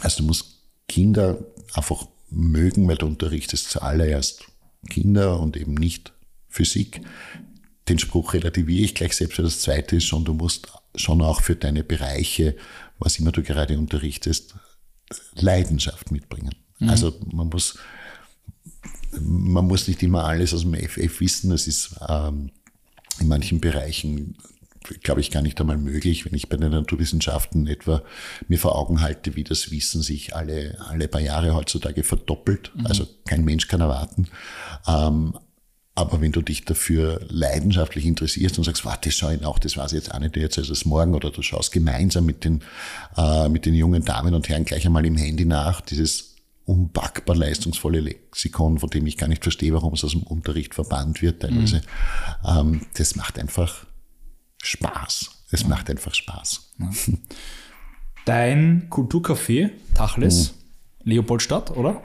also 0.00 0.18
du 0.18 0.28
musst 0.28 0.46
Kinder 0.88 1.38
einfach 1.74 2.06
mögen, 2.30 2.88
weil 2.88 2.96
du 2.96 3.06
unterrichtest 3.06 3.70
zuallererst 3.70 4.44
Kinder 4.88 5.40
und 5.40 5.56
eben 5.56 5.74
nicht 5.74 6.12
Physik. 6.50 7.00
Den 7.88 7.98
Spruch 7.98 8.34
relativiere 8.34 8.84
ich 8.84 8.94
gleich 8.94 9.14
selbst. 9.14 9.38
Das 9.38 9.60
zweite 9.60 9.96
ist 9.96 10.04
schon, 10.04 10.24
du 10.24 10.34
musst 10.34 10.68
schon 10.94 11.22
auch 11.22 11.40
für 11.40 11.56
deine 11.56 11.82
Bereiche, 11.82 12.56
was 12.98 13.18
immer 13.18 13.32
du 13.32 13.42
gerade 13.42 13.78
unterrichtest, 13.78 14.54
Leidenschaft 15.34 16.10
mitbringen. 16.10 16.54
Mhm. 16.78 16.90
Also 16.90 17.18
man 17.32 17.48
muss, 17.48 17.78
man 19.18 19.66
muss 19.66 19.88
nicht 19.88 20.02
immer 20.02 20.24
alles 20.24 20.52
aus 20.52 20.62
dem 20.62 20.74
FF 20.74 21.20
wissen. 21.20 21.50
Das 21.50 21.66
ist 21.66 21.96
ähm, 22.06 22.50
in 23.18 23.28
manchen 23.28 23.60
Bereichen 23.60 24.36
glaube 25.02 25.20
ich, 25.20 25.30
gar 25.30 25.42
nicht 25.42 25.60
einmal 25.60 25.76
möglich, 25.76 26.24
wenn 26.24 26.34
ich 26.34 26.48
bei 26.48 26.56
den 26.56 26.70
Naturwissenschaften 26.70 27.66
etwa 27.66 28.02
mir 28.48 28.58
vor 28.58 28.76
Augen 28.76 29.00
halte, 29.00 29.36
wie 29.36 29.44
das 29.44 29.70
Wissen 29.70 30.02
sich 30.02 30.34
alle, 30.34 30.78
alle 30.88 31.08
paar 31.08 31.20
Jahre 31.20 31.54
heutzutage 31.54 32.02
verdoppelt. 32.02 32.72
Mhm. 32.74 32.86
Also 32.86 33.06
kein 33.26 33.44
Mensch 33.44 33.68
kann 33.68 33.80
erwarten. 33.80 34.28
Ähm, 34.86 35.34
aber 36.00 36.20
wenn 36.20 36.32
du 36.32 36.42
dich 36.42 36.64
dafür 36.64 37.20
leidenschaftlich 37.28 38.06
interessierst 38.06 38.58
und 38.58 38.64
sagst, 38.64 38.84
warte, 38.84 39.10
schau 39.10 39.30
ihn 39.30 39.44
auch, 39.44 39.58
das 39.58 39.76
war 39.76 39.84
es 39.84 39.92
jetzt 39.92 40.12
auch 40.12 40.18
nicht 40.18 40.36
jetzt 40.36 40.58
als 40.58 40.70
es 40.70 40.84
morgen, 40.84 41.14
oder 41.14 41.30
du 41.30 41.42
schaust 41.42 41.72
gemeinsam 41.72 42.24
mit 42.24 42.44
den, 42.44 42.62
äh, 43.16 43.48
mit 43.48 43.66
den 43.66 43.74
jungen 43.74 44.04
Damen 44.04 44.34
und 44.34 44.48
Herren 44.48 44.64
gleich 44.64 44.86
einmal 44.86 45.04
im 45.04 45.16
Handy 45.16 45.44
nach, 45.44 45.80
dieses 45.80 46.36
unpackbar 46.64 47.36
leistungsvolle 47.36 48.00
Lexikon, 48.00 48.78
von 48.78 48.90
dem 48.90 49.06
ich 49.06 49.16
gar 49.16 49.28
nicht 49.28 49.42
verstehe, 49.42 49.74
warum 49.74 49.94
es 49.94 50.04
aus 50.04 50.12
dem 50.12 50.22
Unterricht 50.22 50.74
verbannt 50.74 51.20
wird 51.20 51.42
teilweise. 51.42 51.82
Mhm. 52.42 52.58
Ähm, 52.58 52.86
das 52.94 53.16
macht 53.16 53.38
einfach 53.38 53.86
Spaß. 54.62 55.30
Es 55.50 55.62
ja. 55.62 55.68
macht 55.68 55.90
einfach 55.90 56.14
Spaß. 56.14 56.72
Ja. 56.78 56.90
Dein 58.24 58.88
Kulturcafé, 58.88 59.70
Tachles, 59.94 60.52
mhm. 60.52 60.59
Leopoldstadt, 61.04 61.76
oder? 61.76 62.02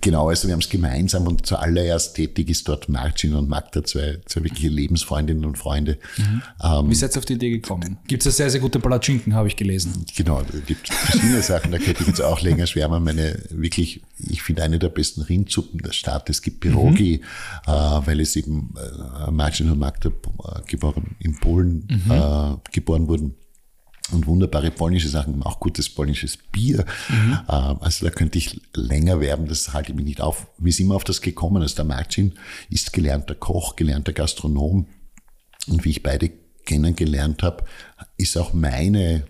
Genau, 0.00 0.28
also 0.28 0.48
wir 0.48 0.52
haben 0.52 0.60
es 0.60 0.68
gemeinsam 0.68 1.26
und 1.26 1.46
zuallererst 1.46 2.16
tätig 2.16 2.48
ist 2.50 2.66
dort 2.68 2.88
Marcin 2.88 3.34
und 3.34 3.48
Magda, 3.48 3.84
zwei, 3.84 4.18
zwei 4.26 4.44
wirkliche 4.44 4.68
Lebensfreundinnen 4.68 5.44
und 5.44 5.58
Freunde. 5.58 5.98
Mhm. 6.16 6.42
Ähm, 6.62 6.90
Wie 6.90 6.94
seid 6.94 7.14
ihr 7.14 7.18
auf 7.18 7.24
die 7.24 7.34
Idee 7.34 7.50
gekommen? 7.50 7.98
Gibt 8.06 8.24
es 8.24 8.36
sehr, 8.36 8.50
sehr 8.50 8.60
gute 8.60 8.80
Palatschinken, 8.80 9.34
habe 9.34 9.48
ich 9.48 9.56
gelesen. 9.56 10.04
Genau, 10.16 10.40
es 10.40 10.66
gibt 10.66 10.88
verschiedene 10.88 11.42
Sachen, 11.42 11.72
da 11.72 11.78
könnte 11.78 12.02
ich 12.02 12.08
jetzt 12.08 12.22
auch 12.22 12.40
länger 12.40 12.66
schwärmen. 12.66 13.04
Meine 13.04 13.40
wirklich, 13.50 14.02
ich 14.18 14.42
finde 14.42 14.62
eine 14.62 14.78
der 14.78 14.88
besten 14.88 15.22
Rindsuppen 15.22 15.80
der 15.80 15.92
Stadt. 15.92 16.28
Es 16.30 16.42
gibt 16.42 16.60
Pirogi, 16.60 17.20
mhm. 17.66 17.72
äh, 17.72 18.06
weil 18.06 18.20
es 18.20 18.34
eben 18.36 18.74
äh, 18.76 19.30
Marcin 19.30 19.70
und 19.70 19.78
Magda 19.78 20.08
äh, 20.08 20.62
geboren, 20.66 21.16
in 21.20 21.38
Polen 21.38 21.86
mhm. 21.88 22.10
äh, 22.10 22.56
geboren 22.72 23.08
wurden 23.08 23.34
und 24.12 24.26
wunderbare 24.26 24.70
polnische 24.70 25.08
Sachen, 25.08 25.42
auch 25.42 25.58
gutes 25.58 25.88
polnisches 25.88 26.36
Bier. 26.36 26.84
Mhm. 27.08 27.38
Ähm, 27.48 27.76
also 27.80 28.06
da 28.06 28.10
könnte 28.10 28.38
ich 28.38 28.60
länger 28.74 29.20
werben, 29.20 29.46
das 29.46 29.72
halte 29.72 29.90
ich 29.90 29.96
mich 29.96 30.04
nicht 30.04 30.20
auf. 30.20 30.46
Wie 30.58 30.72
sind 30.72 30.88
wir 30.88 30.94
auf 30.94 31.04
das 31.04 31.20
gekommen? 31.20 31.62
Also 31.62 31.76
der 31.76 31.84
Marcin 31.84 32.34
ist 32.70 32.92
gelernter 32.92 33.34
Koch, 33.34 33.76
gelernter 33.76 34.12
Gastronom. 34.12 34.86
Und 35.68 35.84
wie 35.84 35.90
ich 35.90 36.02
beide 36.02 36.30
kennengelernt 36.64 37.42
habe, 37.42 37.64
ist 38.16 38.36
auch 38.36 38.52
meine 38.52 39.24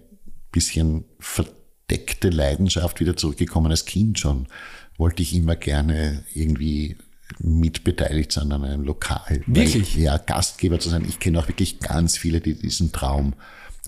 bisschen 0.53 1.05
verdeckte 1.19 2.31
Leidenschaft 2.31 3.01
wieder 3.01 3.17
zurückgekommen 3.17 3.71
als 3.71 3.85
Kind 3.85 4.19
schon. 4.19 4.47
Wollte 4.99 5.23
ich 5.23 5.35
immer 5.35 5.57
gerne 5.57 6.25
irgendwie 6.35 6.97
mitbeteiligt 7.39 8.33
sein 8.33 8.53
an 8.53 8.65
einem 8.65 8.85
Lokal. 8.85 9.43
Wirklich? 9.47 9.97
Weil, 9.97 10.03
ja, 10.03 10.17
Gastgeber 10.19 10.79
zu 10.79 10.89
sein. 10.89 11.05
Ich 11.09 11.19
kenne 11.19 11.39
auch 11.39 11.49
wirklich 11.49 11.81
ganz 11.81 12.17
viele, 12.17 12.41
die 12.41 12.55
diesen 12.55 12.93
Traum 12.93 13.35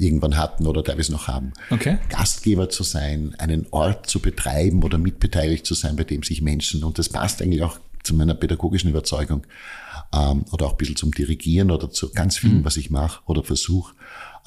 irgendwann 0.00 0.36
hatten 0.36 0.66
oder 0.66 0.84
teilweise 0.84 1.12
noch 1.12 1.28
haben. 1.28 1.52
Okay. 1.70 1.98
Gastgeber 2.08 2.68
zu 2.68 2.82
sein, 2.82 3.34
einen 3.38 3.66
Ort 3.70 4.06
zu 4.08 4.20
betreiben 4.20 4.82
oder 4.82 4.98
mitbeteiligt 4.98 5.66
zu 5.66 5.74
sein, 5.74 5.96
bei 5.96 6.04
dem 6.04 6.22
sich 6.22 6.42
Menschen, 6.42 6.84
und 6.84 6.98
das 6.98 7.08
passt 7.08 7.42
eigentlich 7.42 7.62
auch 7.62 7.78
zu 8.02 8.14
meiner 8.14 8.34
pädagogischen 8.34 8.90
Überzeugung, 8.90 9.46
ähm, 10.12 10.44
oder 10.52 10.66
auch 10.66 10.72
ein 10.72 10.76
bisschen 10.76 10.96
zum 10.96 11.12
Dirigieren 11.12 11.70
oder 11.70 11.90
zu 11.90 12.10
ganz 12.12 12.38
vielem, 12.38 12.58
mhm. 12.58 12.64
was 12.64 12.76
ich 12.76 12.90
mache 12.90 13.20
oder 13.26 13.42
versuche, 13.44 13.94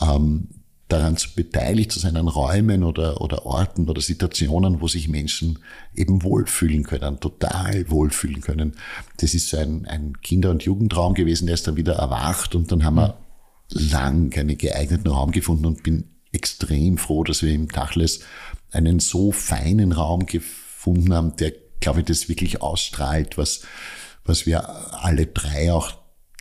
ähm, 0.01 0.47
daran 0.87 1.15
zu 1.15 1.33
beteiligt 1.33 1.91
zu 1.91 1.99
sein 1.99 2.17
an 2.17 2.27
Räumen 2.27 2.83
oder, 2.83 3.21
oder 3.21 3.45
Orten 3.45 3.87
oder 3.87 4.01
Situationen, 4.01 4.81
wo 4.81 4.87
sich 4.87 5.07
Menschen 5.07 5.59
eben 5.95 6.21
wohlfühlen 6.23 6.83
können, 6.83 7.19
total 7.19 7.89
wohlfühlen 7.89 8.41
können. 8.41 8.73
Das 9.17 9.33
ist 9.33 9.49
so 9.49 9.57
ein, 9.57 9.85
ein 9.85 10.19
Kinder- 10.21 10.49
und 10.51 10.63
Jugendraum 10.63 11.13
gewesen, 11.13 11.45
der 11.45 11.53
ist 11.53 11.67
dann 11.67 11.77
wieder 11.77 11.93
erwacht 11.93 12.55
und 12.55 12.71
dann 12.71 12.83
haben 12.83 12.95
wir 12.95 13.07
mhm 13.07 13.20
lang 13.73 14.29
keinen 14.29 14.57
geeigneten 14.57 15.07
Raum 15.07 15.31
gefunden 15.31 15.65
und 15.65 15.83
bin 15.83 16.09
extrem 16.31 16.97
froh, 16.97 17.23
dass 17.23 17.43
wir 17.43 17.53
im 17.53 17.67
Dachles 17.67 18.21
einen 18.71 18.99
so 18.99 19.31
feinen 19.31 19.91
Raum 19.91 20.25
gefunden 20.25 21.13
haben, 21.13 21.35
der, 21.35 21.53
glaube 21.79 21.99
ich, 21.99 22.05
das 22.05 22.29
wirklich 22.29 22.61
ausstrahlt, 22.61 23.37
was, 23.37 23.63
was 24.23 24.45
wir 24.45 24.69
alle 25.03 25.27
drei 25.27 25.73
auch 25.73 25.93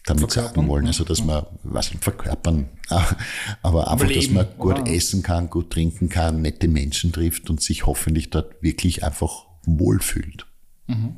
damit 0.07 0.31
sagen 0.31 0.69
wollen. 0.69 0.87
Also, 0.87 1.05
dass 1.05 1.25
man, 1.25 1.47
was 1.63 1.89
verkörpern, 1.89 2.69
aber 3.63 3.91
einfach, 3.91 4.09
Leben, 4.09 4.21
dass 4.21 4.31
man 4.31 4.59
gut 4.59 4.81
oder? 4.81 4.91
essen 4.91 5.23
kann, 5.23 5.51
gut 5.51 5.71
trinken 5.71 6.09
kann, 6.09 6.43
nette 6.43 6.69
Menschen 6.69 7.13
trifft 7.13 7.51
und 7.51 7.61
sich 7.61 7.87
hoffentlich 7.87 8.31
dort 8.31 8.63
wirklich 8.63 9.05
einfach 9.05 9.47
wohlfühlt. 9.65 10.47
Mhm. 10.87 11.17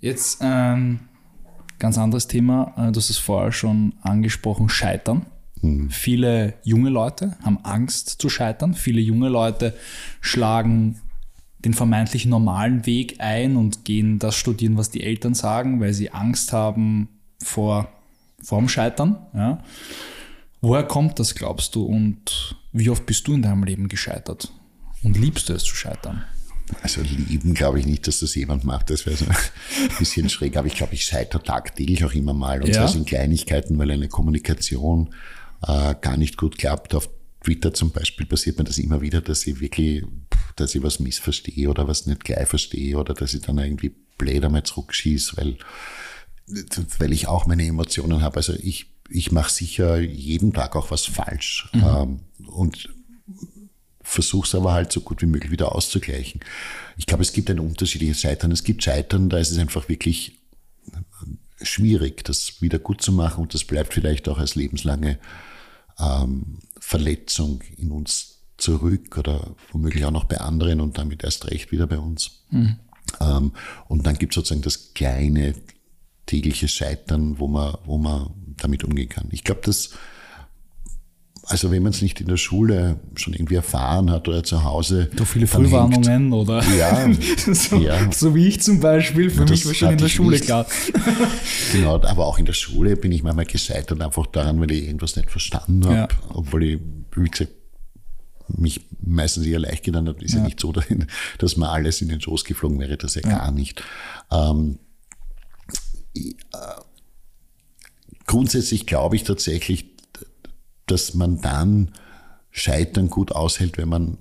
Jetzt, 0.00 0.38
ähm, 0.42 1.00
Ganz 1.82 1.98
anderes 1.98 2.28
Thema, 2.28 2.74
äh, 2.76 2.92
du 2.92 3.00
hast 3.00 3.10
es 3.10 3.18
vorher 3.18 3.50
schon 3.50 3.94
angesprochen, 4.02 4.68
Scheitern. 4.68 5.26
Mhm. 5.62 5.90
Viele 5.90 6.54
junge 6.62 6.90
Leute 6.90 7.36
haben 7.42 7.58
Angst 7.64 8.22
zu 8.22 8.28
scheitern. 8.28 8.74
Viele 8.74 9.00
junge 9.00 9.28
Leute 9.28 9.74
schlagen 10.20 11.00
den 11.64 11.74
vermeintlich 11.74 12.24
normalen 12.24 12.86
Weg 12.86 13.16
ein 13.18 13.56
und 13.56 13.84
gehen 13.84 14.20
das 14.20 14.36
studieren, 14.36 14.76
was 14.76 14.90
die 14.90 15.02
Eltern 15.02 15.34
sagen, 15.34 15.80
weil 15.80 15.92
sie 15.92 16.12
Angst 16.12 16.52
haben 16.52 17.08
vor 17.42 17.88
vorm 18.40 18.68
Scheitern. 18.68 19.16
Ja. 19.34 19.64
Woher 20.60 20.84
kommt 20.84 21.18
das, 21.18 21.34
glaubst 21.34 21.74
du, 21.74 21.82
und 21.84 22.54
wie 22.70 22.90
oft 22.90 23.06
bist 23.06 23.26
du 23.26 23.34
in 23.34 23.42
deinem 23.42 23.64
Leben 23.64 23.88
gescheitert? 23.88 24.52
Und 25.02 25.18
liebst 25.18 25.48
du 25.48 25.52
es 25.52 25.64
zu 25.64 25.74
scheitern? 25.74 26.22
Also 26.82 27.00
lieben 27.02 27.54
glaube 27.54 27.80
ich 27.80 27.86
nicht, 27.86 28.06
dass 28.06 28.20
das 28.20 28.34
jemand 28.34 28.64
macht. 28.64 28.90
Das 28.90 29.06
wäre 29.06 29.16
so 29.16 29.26
ein 29.26 29.36
bisschen 29.98 30.28
schräg. 30.28 30.56
Aber 30.56 30.66
ich 30.66 30.74
glaube, 30.74 30.94
ich 30.94 31.04
scheitere 31.04 31.42
tagtäglich 31.42 32.04
auch 32.04 32.12
immer 32.12 32.34
mal. 32.34 32.62
Und 32.62 32.68
ja. 32.68 32.86
zwar 32.86 32.94
in 32.96 33.04
Kleinigkeiten, 33.04 33.78
weil 33.78 33.90
eine 33.90 34.08
Kommunikation 34.08 35.14
äh, 35.62 35.94
gar 36.00 36.16
nicht 36.16 36.36
gut 36.36 36.58
klappt. 36.58 36.94
Auf 36.94 37.08
Twitter 37.42 37.74
zum 37.74 37.90
Beispiel 37.90 38.26
passiert 38.26 38.58
mir 38.58 38.64
das 38.64 38.78
immer 38.78 39.00
wieder, 39.00 39.20
dass 39.20 39.46
ich 39.46 39.60
wirklich, 39.60 40.04
dass 40.56 40.74
ich 40.74 40.82
was 40.82 41.00
missverstehe 41.00 41.68
oder 41.68 41.88
was 41.88 42.06
nicht 42.06 42.24
gleich 42.24 42.48
verstehe 42.48 42.96
oder 42.96 43.14
dass 43.14 43.34
ich 43.34 43.42
dann 43.42 43.58
irgendwie 43.58 43.92
blöd 44.18 44.44
einmal 44.44 44.62
zurückschieße, 44.62 45.36
weil, 45.36 45.56
weil 46.98 47.12
ich 47.12 47.26
auch 47.26 47.46
meine 47.46 47.66
Emotionen 47.66 48.22
habe. 48.22 48.36
Also 48.36 48.54
ich, 48.54 48.86
ich 49.08 49.32
mache 49.32 49.50
sicher 49.50 49.98
jeden 49.98 50.52
Tag 50.52 50.76
auch 50.76 50.90
was 50.90 51.04
falsch. 51.04 51.68
Mhm. 51.72 51.84
Ähm, 51.84 52.20
und 52.46 52.88
versuche 54.12 54.46
es 54.46 54.54
aber 54.54 54.72
halt 54.72 54.92
so 54.92 55.00
gut 55.00 55.22
wie 55.22 55.26
möglich 55.26 55.50
wieder 55.50 55.74
auszugleichen. 55.74 56.40
Ich 56.96 57.06
glaube, 57.06 57.22
es 57.22 57.32
gibt 57.32 57.50
ein 57.50 57.58
unterschiedliches 57.58 58.20
Scheitern. 58.20 58.52
Es 58.52 58.62
gibt 58.62 58.82
Scheitern, 58.82 59.28
da 59.28 59.38
ist 59.38 59.50
es 59.50 59.58
einfach 59.58 59.88
wirklich 59.88 60.38
schwierig, 61.62 62.24
das 62.24 62.60
wieder 62.60 62.78
gut 62.78 63.00
zu 63.00 63.12
machen 63.12 63.42
und 63.42 63.54
das 63.54 63.64
bleibt 63.64 63.94
vielleicht 63.94 64.28
auch 64.28 64.38
als 64.38 64.54
lebenslange 64.54 65.18
ähm, 65.98 66.58
Verletzung 66.78 67.62
in 67.76 67.90
uns 67.90 68.40
zurück 68.58 69.16
oder 69.16 69.54
womöglich 69.70 70.04
auch 70.04 70.10
noch 70.10 70.24
bei 70.24 70.38
anderen 70.38 70.80
und 70.80 70.98
damit 70.98 71.24
erst 71.24 71.50
recht 71.50 71.72
wieder 71.72 71.86
bei 71.86 71.98
uns. 71.98 72.42
Mhm. 72.50 72.76
Ähm, 73.20 73.52
und 73.88 74.06
dann 74.06 74.18
gibt 74.18 74.32
es 74.32 74.36
sozusagen 74.36 74.62
das 74.62 74.92
kleine 74.94 75.54
tägliche 76.26 76.68
Scheitern, 76.68 77.38
wo 77.38 77.48
man, 77.48 77.76
wo 77.84 77.98
man 77.98 78.30
damit 78.58 78.84
umgehen 78.84 79.08
kann. 79.08 79.28
Ich 79.30 79.44
glaube, 79.44 79.62
dass 79.64 79.90
also 81.52 81.70
wenn 81.70 81.82
man 81.82 81.92
es 81.92 82.00
nicht 82.00 82.18
in 82.18 82.28
der 82.28 82.38
Schule 82.38 82.98
schon 83.14 83.34
irgendwie 83.34 83.56
erfahren 83.56 84.10
hat 84.10 84.26
oder 84.26 84.42
zu 84.42 84.64
Hause. 84.64 85.10
So 85.18 85.26
viele 85.26 85.46
Frühwarnungen 85.46 86.08
hängt, 86.08 86.32
oder? 86.32 86.64
Ja, 86.78 87.06
so, 87.52 87.76
ja. 87.76 88.10
so 88.10 88.34
wie 88.34 88.48
ich 88.48 88.62
zum 88.62 88.80
Beispiel, 88.80 89.28
für 89.28 89.44
mich 89.44 89.66
war 89.66 89.74
schon 89.74 89.90
in 89.90 89.98
der 89.98 90.08
Schule 90.08 90.36
nicht. 90.36 90.46
klar. 90.46 90.66
genau, 91.72 91.96
aber 92.00 92.26
auch 92.26 92.38
in 92.38 92.46
der 92.46 92.54
Schule 92.54 92.96
bin 92.96 93.12
ich 93.12 93.22
manchmal 93.22 93.44
gescheitert 93.44 94.00
einfach 94.00 94.26
daran, 94.28 94.60
weil 94.60 94.70
ich 94.70 94.84
irgendwas 94.86 95.14
nicht 95.14 95.30
verstanden 95.30 95.84
habe, 95.84 95.94
ja. 95.94 96.08
obwohl 96.30 96.64
ich, 96.64 96.80
wie 97.16 97.28
gesagt, 97.28 97.52
mich 98.48 98.86
meistens 99.04 99.44
eher 99.44 99.58
leicht 99.58 99.84
getan 99.84 100.08
habe. 100.08 100.24
Ist 100.24 100.32
ja. 100.32 100.38
ja 100.38 100.46
nicht 100.46 100.58
so, 100.58 100.72
dass 101.38 101.56
mir 101.58 101.68
alles 101.68 102.00
in 102.00 102.08
den 102.08 102.22
Schoß 102.22 102.44
geflogen 102.44 102.80
wäre, 102.80 102.96
das 102.96 103.14
ja, 103.14 103.20
ja. 103.24 103.28
gar 103.28 103.52
nicht. 103.52 103.82
Ähm, 104.30 104.78
äh, 106.16 106.30
grundsätzlich 108.26 108.86
glaube 108.86 109.16
ich 109.16 109.24
tatsächlich, 109.24 109.91
dass 110.92 111.14
man 111.14 111.40
dann 111.40 111.92
Scheitern 112.50 113.08
gut 113.08 113.32
aushält, 113.32 113.78
wenn 113.78 113.88
man 113.88 114.18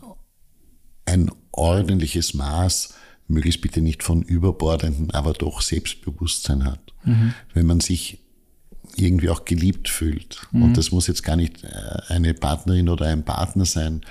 ein 1.06 1.30
ordentliches 1.52 2.34
Maß, 2.34 2.94
möglichst 3.28 3.62
bitte 3.62 3.82
nicht 3.82 4.04
von 4.04 4.22
überbordenden, 4.22 5.12
aber 5.12 5.34
doch 5.34 5.62
Selbstbewusstsein 5.62 6.66
hat. 6.66 6.80
Mhm. 7.04 7.34
Wenn 7.54 7.66
man 7.66 7.80
sich 7.82 8.20
irgendwie 8.96 9.30
auch 9.30 9.46
geliebt 9.46 9.90
fühlt. 9.90 10.42
Mhm. 10.52 10.64
Und 10.64 10.78
das 10.78 10.92
muss 10.92 11.08
jetzt 11.08 11.24
gar 11.24 11.36
nicht 11.36 11.64
äh, 11.64 11.70
eine 12.08 12.34
Partnerin 12.34 12.90
oder 12.90 13.08
ein 13.08 13.24
Partner 13.24 13.66
sein. 13.66 14.02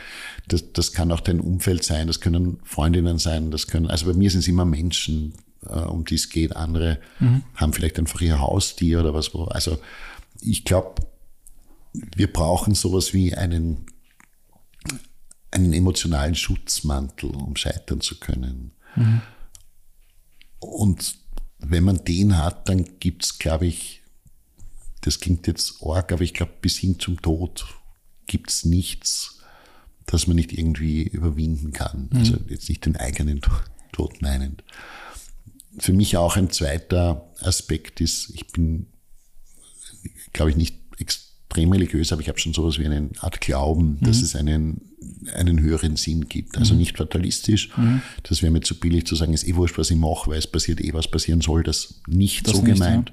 Das, 0.49 0.73
das 0.73 0.92
kann 0.92 1.12
auch 1.12 1.20
dein 1.20 1.40
Umfeld 1.40 1.85
sein, 1.85 2.07
das 2.07 2.20
können 2.20 2.59
Freundinnen 2.64 3.18
sein, 3.18 3.51
das 3.51 3.66
können, 3.66 3.88
also 3.88 4.07
bei 4.07 4.14
mir 4.14 4.31
sind 4.31 4.40
es 4.40 4.49
immer 4.49 4.64
Menschen, 4.64 5.35
äh, 5.66 5.81
um 5.81 6.05
die 6.05 6.14
es 6.14 6.29
geht. 6.29 6.57
Andere 6.57 6.99
mhm. 7.18 7.42
haben 7.57 7.73
vielleicht 7.73 7.99
einfach 7.99 8.20
ihr 8.20 8.40
Haustier 8.40 9.01
oder 9.01 9.12
was. 9.12 9.35
Also 9.35 9.79
ich 10.40 10.64
glaube, 10.64 10.94
wir 11.92 12.33
brauchen 12.33 12.74
sowas 12.74 13.12
wie 13.12 13.35
einen, 13.35 13.87
einen 15.50 15.72
emotionalen 15.72 16.35
Schutzmantel, 16.35 17.31
um 17.31 17.57
scheitern 17.57 18.00
zu 18.00 18.18
können. 18.18 18.72
Mhm. 18.96 19.22
Und 20.61 21.16
wenn 21.59 21.85
man 21.85 22.05
den 22.05 22.38
hat, 22.38 22.68
dann 22.68 22.98
gibt's, 23.00 23.38
glaube 23.38 23.66
ich, 23.66 24.03
das 25.03 25.20
klingt 25.20 25.46
jetzt 25.46 25.83
arg, 25.83 26.12
aber 26.12 26.22
ich 26.22 26.35
glaube, 26.35 26.53
bis 26.61 26.76
hin 26.76 26.98
zum 26.98 27.20
Tod 27.20 27.66
gibt's 28.26 28.64
nichts, 28.64 29.40
das 30.07 30.26
man 30.26 30.37
nicht 30.37 30.53
irgendwie 30.53 31.03
überwinden 31.03 31.72
kann. 31.72 32.09
Mhm. 32.11 32.18
Also 32.18 32.37
jetzt 32.48 32.68
nicht 32.68 32.85
den 32.87 32.96
eigenen 32.96 33.40
Tod 33.92 34.20
meinend. 34.22 34.62
Für 35.79 35.92
mich 35.92 36.16
auch 36.16 36.37
ein 36.37 36.50
zweiter 36.50 37.33
Aspekt 37.40 38.00
ist, 38.00 38.31
ich 38.35 38.48
bin, 38.48 38.92
glaube 40.33 40.50
ich, 40.50 40.57
nicht 40.57 40.76
extrem 40.98 41.29
extrem 41.50 41.72
religiös, 41.72 42.12
aber 42.12 42.22
ich 42.22 42.28
habe 42.28 42.38
schon 42.38 42.54
sowas 42.54 42.78
wie 42.78 42.86
eine 42.86 43.10
Art 43.18 43.40
Glauben, 43.40 43.98
mhm. 44.00 44.06
dass 44.06 44.22
es 44.22 44.36
einen, 44.36 44.80
einen 45.34 45.60
höheren 45.60 45.96
Sinn 45.96 46.28
gibt. 46.28 46.56
Also 46.56 46.74
mhm. 46.74 46.80
nicht 46.80 46.96
fatalistisch. 46.96 47.76
Mhm. 47.76 48.02
Das 48.22 48.42
wäre 48.42 48.52
mir 48.52 48.60
zu 48.60 48.78
billig 48.78 49.06
zu 49.06 49.16
sagen, 49.16 49.34
es 49.34 49.42
ist 49.42 49.48
eh 49.48 49.56
wurscht, 49.56 49.76
was 49.76 49.90
ich 49.90 49.96
mache, 49.96 50.30
weil 50.30 50.38
es 50.38 50.46
passiert 50.46 50.80
eh, 50.80 50.94
was 50.94 51.08
passieren 51.08 51.40
soll. 51.40 51.64
Das 51.64 52.00
nicht 52.06 52.46
das 52.46 52.56
so 52.56 52.62
nicht, 52.62 52.74
gemeint. 52.74 53.12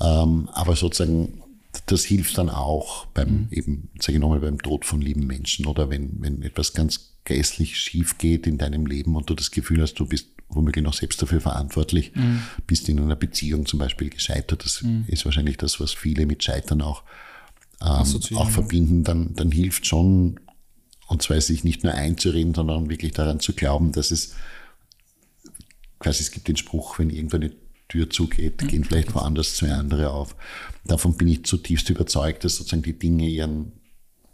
Ja. 0.00 0.22
Ähm, 0.22 0.48
aber 0.52 0.74
sozusagen, 0.74 1.42
das 1.84 2.04
hilft 2.04 2.38
dann 2.38 2.48
auch 2.48 3.06
beim 3.06 3.28
mhm. 3.28 3.48
eben, 3.50 3.88
sage 4.00 4.14
ich 4.14 4.20
nochmal, 4.20 4.40
beim 4.40 4.58
Tod 4.62 4.86
von 4.86 5.02
lieben 5.02 5.26
Menschen 5.26 5.66
oder 5.66 5.90
wenn, 5.90 6.16
wenn 6.20 6.42
etwas 6.42 6.72
ganz 6.72 7.12
grässlich 7.26 7.76
schief 7.78 8.16
geht 8.16 8.46
in 8.46 8.56
deinem 8.56 8.86
Leben 8.86 9.16
und 9.16 9.28
du 9.28 9.34
das 9.34 9.50
Gefühl 9.50 9.82
hast, 9.82 9.94
du 9.94 10.06
bist 10.06 10.28
womöglich 10.48 10.84
noch 10.84 10.94
selbst 10.94 11.20
dafür 11.20 11.40
verantwortlich, 11.42 12.12
mhm. 12.14 12.40
bist 12.66 12.88
in 12.88 13.00
einer 13.00 13.16
Beziehung 13.16 13.66
zum 13.66 13.80
Beispiel 13.80 14.08
gescheitert. 14.08 14.64
Das 14.64 14.82
mhm. 14.82 15.04
ist 15.08 15.26
wahrscheinlich 15.26 15.58
das, 15.58 15.78
was 15.80 15.92
viele 15.92 16.24
mit 16.24 16.42
Scheitern 16.42 16.80
auch 16.80 17.02
ähm, 17.80 18.36
auch 18.36 18.50
verbinden, 18.50 19.04
dann, 19.04 19.34
dann 19.34 19.50
hilft 19.50 19.86
schon, 19.86 20.40
und 21.08 21.22
zwar 21.22 21.40
sich 21.40 21.64
nicht 21.64 21.84
nur 21.84 21.94
einzureden, 21.94 22.54
sondern 22.54 22.88
wirklich 22.88 23.12
daran 23.12 23.40
zu 23.40 23.52
glauben, 23.52 23.92
dass 23.92 24.10
es 24.10 24.34
quasi, 25.98 26.22
es 26.22 26.30
gibt 26.30 26.48
den 26.48 26.56
Spruch, 26.56 26.98
wenn 26.98 27.10
irgendwo 27.10 27.36
eine 27.36 27.52
Tür 27.88 28.10
zugeht, 28.10 28.62
mhm. 28.62 28.68
gehen 28.68 28.84
vielleicht 28.84 29.14
woanders 29.14 29.56
zwei 29.56 29.72
andere 29.72 30.10
auf. 30.10 30.36
Davon 30.84 31.16
bin 31.16 31.28
ich 31.28 31.44
zutiefst 31.44 31.90
überzeugt, 31.90 32.44
dass 32.44 32.56
sozusagen 32.56 32.82
die 32.82 32.98
Dinge 32.98 33.28
ihren, 33.28 33.72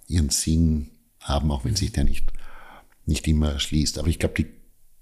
ihren 0.09 0.31
Sinn 0.31 0.91
haben, 1.21 1.51
auch 1.51 1.65
wenn 1.65 1.77
sich 1.77 1.93
der 1.93 2.05
nicht, 2.05 2.33
nicht 3.07 3.27
immer 3.29 3.59
schließt. 3.59 3.99
Aber 3.99 4.09
ich 4.09 4.19
glaube, 4.19 4.35
die 4.37 4.47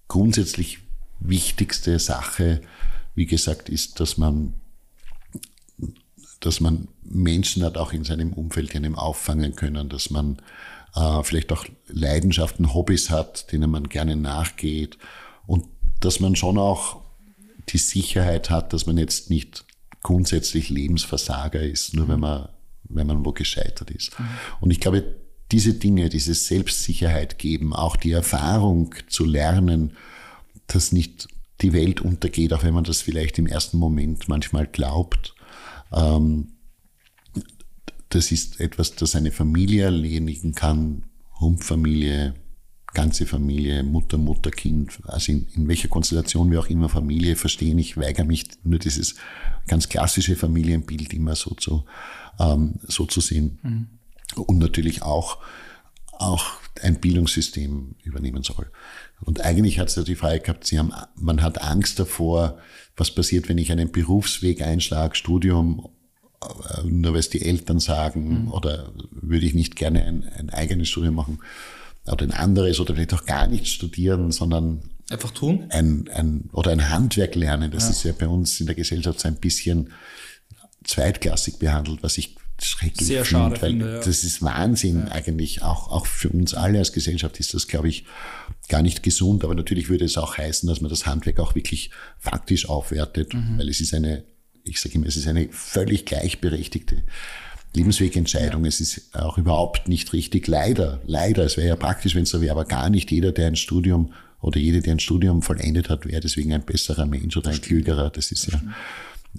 grundsätzlich 0.09 0.79
wichtigste 1.21 1.99
Sache, 1.99 2.63
wie 3.15 3.27
gesagt, 3.27 3.69
ist, 3.69 4.01
dass 4.01 4.17
man 4.17 4.55
dass 6.41 6.61
man 6.61 6.89
Menschen 7.03 7.63
hat 7.65 7.77
auch 7.77 7.93
in 7.93 8.05
seinem 8.05 8.33
Umfeld, 8.33 8.73
die 8.73 8.79
einem 8.79 8.97
auffangen 8.97 9.55
können, 9.57 9.89
dass 9.89 10.11
man 10.11 10.39
äh, 10.95 11.23
vielleicht 11.23 11.53
auch 11.53 11.67
Leidenschaften, 11.87 12.75
Hobbys 12.75 13.11
hat, 13.11 13.53
denen 13.53 13.71
man 13.71 13.89
gerne 13.89 14.17
nachgeht 14.17 14.99
und 15.47 15.67
dass 16.01 16.21
man 16.21 16.37
schon 16.37 16.59
auch 16.59 17.03
die 17.69 17.79
Sicherheit 17.79 18.51
hat, 18.51 18.73
dass 18.73 18.87
man 18.87 18.99
jetzt 18.99 19.31
nicht 19.31 19.65
grundsätzlich 20.03 20.71
Lebensversager 20.71 21.63
ist, 21.63 21.95
nur 21.95 22.09
wenn 22.09 22.21
man, 22.21 22.49
wenn 22.85 23.07
man 23.07 23.25
wo 23.25 23.33
gescheitert 23.33 23.91
ist. 23.91 24.19
Mhm. 24.19 24.27
Und 24.61 24.71
ich 24.71 24.81
glaube, 24.81 25.05
diese 25.53 25.75
Dinge, 25.75 26.09
diese 26.09 26.35
Selbstsicherheit 26.35 27.39
geben, 27.39 27.75
auch 27.75 27.97
die 27.97 28.13
Erfahrung 28.13 28.95
zu 29.09 29.25
lernen, 29.25 29.97
dass 30.67 30.93
nicht 30.93 31.29
die 31.61 31.73
Welt 31.73 32.01
untergeht, 32.01 32.53
auch 32.53 32.63
wenn 32.63 32.75
man 32.75 32.85
das 32.85 33.03
vielleicht 33.03 33.39
im 33.39 33.47
ersten 33.47 33.79
Moment 33.79 34.29
manchmal 34.29 34.67
glaubt, 34.67 35.35
das 38.11 38.33
ist 38.33 38.61
etwas, 38.61 38.95
das 38.97 39.15
eine 39.17 39.33
Familie 39.33 39.85
erledigen 39.85 40.55
kann, 40.55 41.05
Rumpfamilie, 41.41 42.35
ganze 42.93 43.27
Familie, 43.27 43.83
Mutter, 43.83 44.19
Mutter, 44.19 44.51
Kind, 44.51 44.99
also 45.05 45.33
in, 45.33 45.47
in 45.55 45.69
welcher 45.69 45.89
Konstellation 45.89 46.51
wir 46.51 46.61
auch 46.61 46.69
immer 46.69 46.89
Familie 46.89 47.37
verstehen. 47.37 47.79
Ich 47.79 47.97
weigere 47.97 48.25
mich 48.25 48.49
nur 48.65 48.79
dieses 48.79 49.15
ganz 49.69 49.89
klassische 49.89 50.37
Familienbild 50.37 51.13
immer 51.15 51.37
so 51.37 51.55
zu, 51.55 51.85
ähm, 52.39 52.75
so 52.83 53.07
zu 53.07 53.21
sehen. 53.21 53.59
Mhm. 53.63 53.87
Und 54.43 54.59
natürlich 54.59 55.03
auch, 55.03 55.39
auch 56.13 56.47
ein 56.83 57.01
Bildungssystem 57.01 57.95
übernehmen 58.03 58.43
soll. 58.43 58.71
Und 59.21 59.41
eigentlich 59.41 59.79
hat 59.79 59.89
es 59.89 59.97
ja 59.97 60.03
die 60.03 60.17
Frage 60.17 60.41
gehabt, 60.41 60.67
Sie 60.67 60.79
haben, 60.79 60.93
man 61.17 61.43
hat 61.43 61.63
Angst 61.63 61.99
davor, 61.99 62.59
was 63.01 63.11
passiert, 63.11 63.49
wenn 63.49 63.59
ich 63.59 63.73
einen 63.73 63.91
Berufsweg 63.91 64.63
einschlage, 64.63 65.17
Studium, 65.17 65.89
äh, 66.43 66.87
nur 66.87 67.13
weil 67.13 67.21
es 67.21 67.31
die 67.31 67.43
Eltern 67.43 67.81
sagen, 67.81 68.45
mhm. 68.45 68.53
oder 68.53 68.93
würde 69.11 69.47
ich 69.47 69.55
nicht 69.55 69.75
gerne 69.75 70.05
ein, 70.05 70.25
ein 70.37 70.51
eigenes 70.51 70.89
Studium 70.89 71.15
machen 71.15 71.39
oder 72.07 72.25
ein 72.25 72.33
anderes 72.33 72.79
oder 72.79 72.95
vielleicht 72.95 73.15
auch 73.15 73.25
gar 73.25 73.47
nicht 73.47 73.67
studieren, 73.67 74.31
sondern 74.31 74.83
einfach 75.11 75.31
tun? 75.31 75.67
Ein, 75.71 76.09
ein, 76.13 76.51
oder 76.53 76.71
ein 76.71 76.91
Handwerk 76.91 77.35
lernen. 77.35 77.71
Das 77.71 77.85
ja. 77.85 77.91
ist 77.91 78.03
ja 78.05 78.13
bei 78.13 78.29
uns 78.29 78.61
in 78.61 78.67
der 78.67 78.75
Gesellschaft 78.75 79.21
so 79.21 79.29
ein 79.29 79.37
bisschen 79.37 79.91
zweitklassig 80.85 81.59
behandelt, 81.59 82.03
was 82.03 82.19
ich 82.19 82.37
schrecklich 82.65 83.07
Sehr 83.07 83.25
schade 83.25 83.61
weil 83.61 83.71
finde, 83.71 83.95
ja. 83.95 83.99
das 83.99 84.25
ist 84.25 84.43
Wahnsinn 84.43 85.07
ja. 85.07 85.13
eigentlich. 85.13 85.63
Auch, 85.63 85.91
auch 85.91 86.07
für 86.07 86.29
uns 86.29 86.55
alle 86.55 86.79
als 86.79 86.93
Gesellschaft 86.93 87.39
ist 87.41 87.55
das, 87.55 87.69
glaube 87.69 87.89
ich, 87.89 88.05
gar 88.69 88.83
nicht 88.83 89.03
gesund. 89.03 89.45
Aber 89.45 89.55
natürlich 89.55 89.89
würde 89.89 90.05
es 90.05 90.19
auch 90.19 90.39
heißen, 90.39 90.69
dass 90.69 90.81
man 90.81 90.91
das 90.91 91.07
Handwerk 91.07 91.39
auch 91.41 91.55
wirklich 91.55 91.91
faktisch 92.19 92.69
aufwertet, 92.69 93.35
mhm. 93.35 93.59
weil 93.59 93.69
es 93.69 93.81
ist 93.81 93.95
eine, 93.95 94.25
ich 94.65 94.81
sage 94.81 94.97
immer, 94.97 95.07
es 95.07 95.17
ist 95.17 95.27
eine 95.27 95.49
völlig 95.51 96.07
gleichberechtigte 96.07 97.03
Lebenswegentscheidung. 97.75 98.65
Es 98.65 98.81
ist 98.81 99.15
auch 99.15 99.39
überhaupt 99.39 99.89
nicht 99.89 100.13
richtig, 100.13 100.47
leider, 100.49 101.01
leider, 101.07 101.45
es 101.45 101.57
wäre 101.57 101.69
ja 101.69 101.77
praktisch, 101.77 102.15
wenn 102.15 102.25
es 102.25 102.31
so 102.31 102.41
wäre, 102.41 102.53
aber 102.53 102.65
gar 102.65 102.91
nicht 102.91 103.11
jeder, 103.11 103.33
der 103.33 103.49
ein 103.49 103.57
Studium 103.57 104.13
oder 104.41 104.59
jede, 104.59 104.81
der 104.81 104.95
ein 104.95 105.01
Studium 105.01 105.43
vollendet 105.43 105.91
hat, 105.91 106.07
wäre 106.07 106.21
deswegen 106.21 106.53
ein 106.53 106.65
besserer 106.65 107.07
Mensch 107.07 107.37
oder 107.37 107.51
ein 107.51 107.61
klügerer. 107.61 108.11
Das 108.11 108.33
ist 108.33 108.51
ja, 108.51 108.61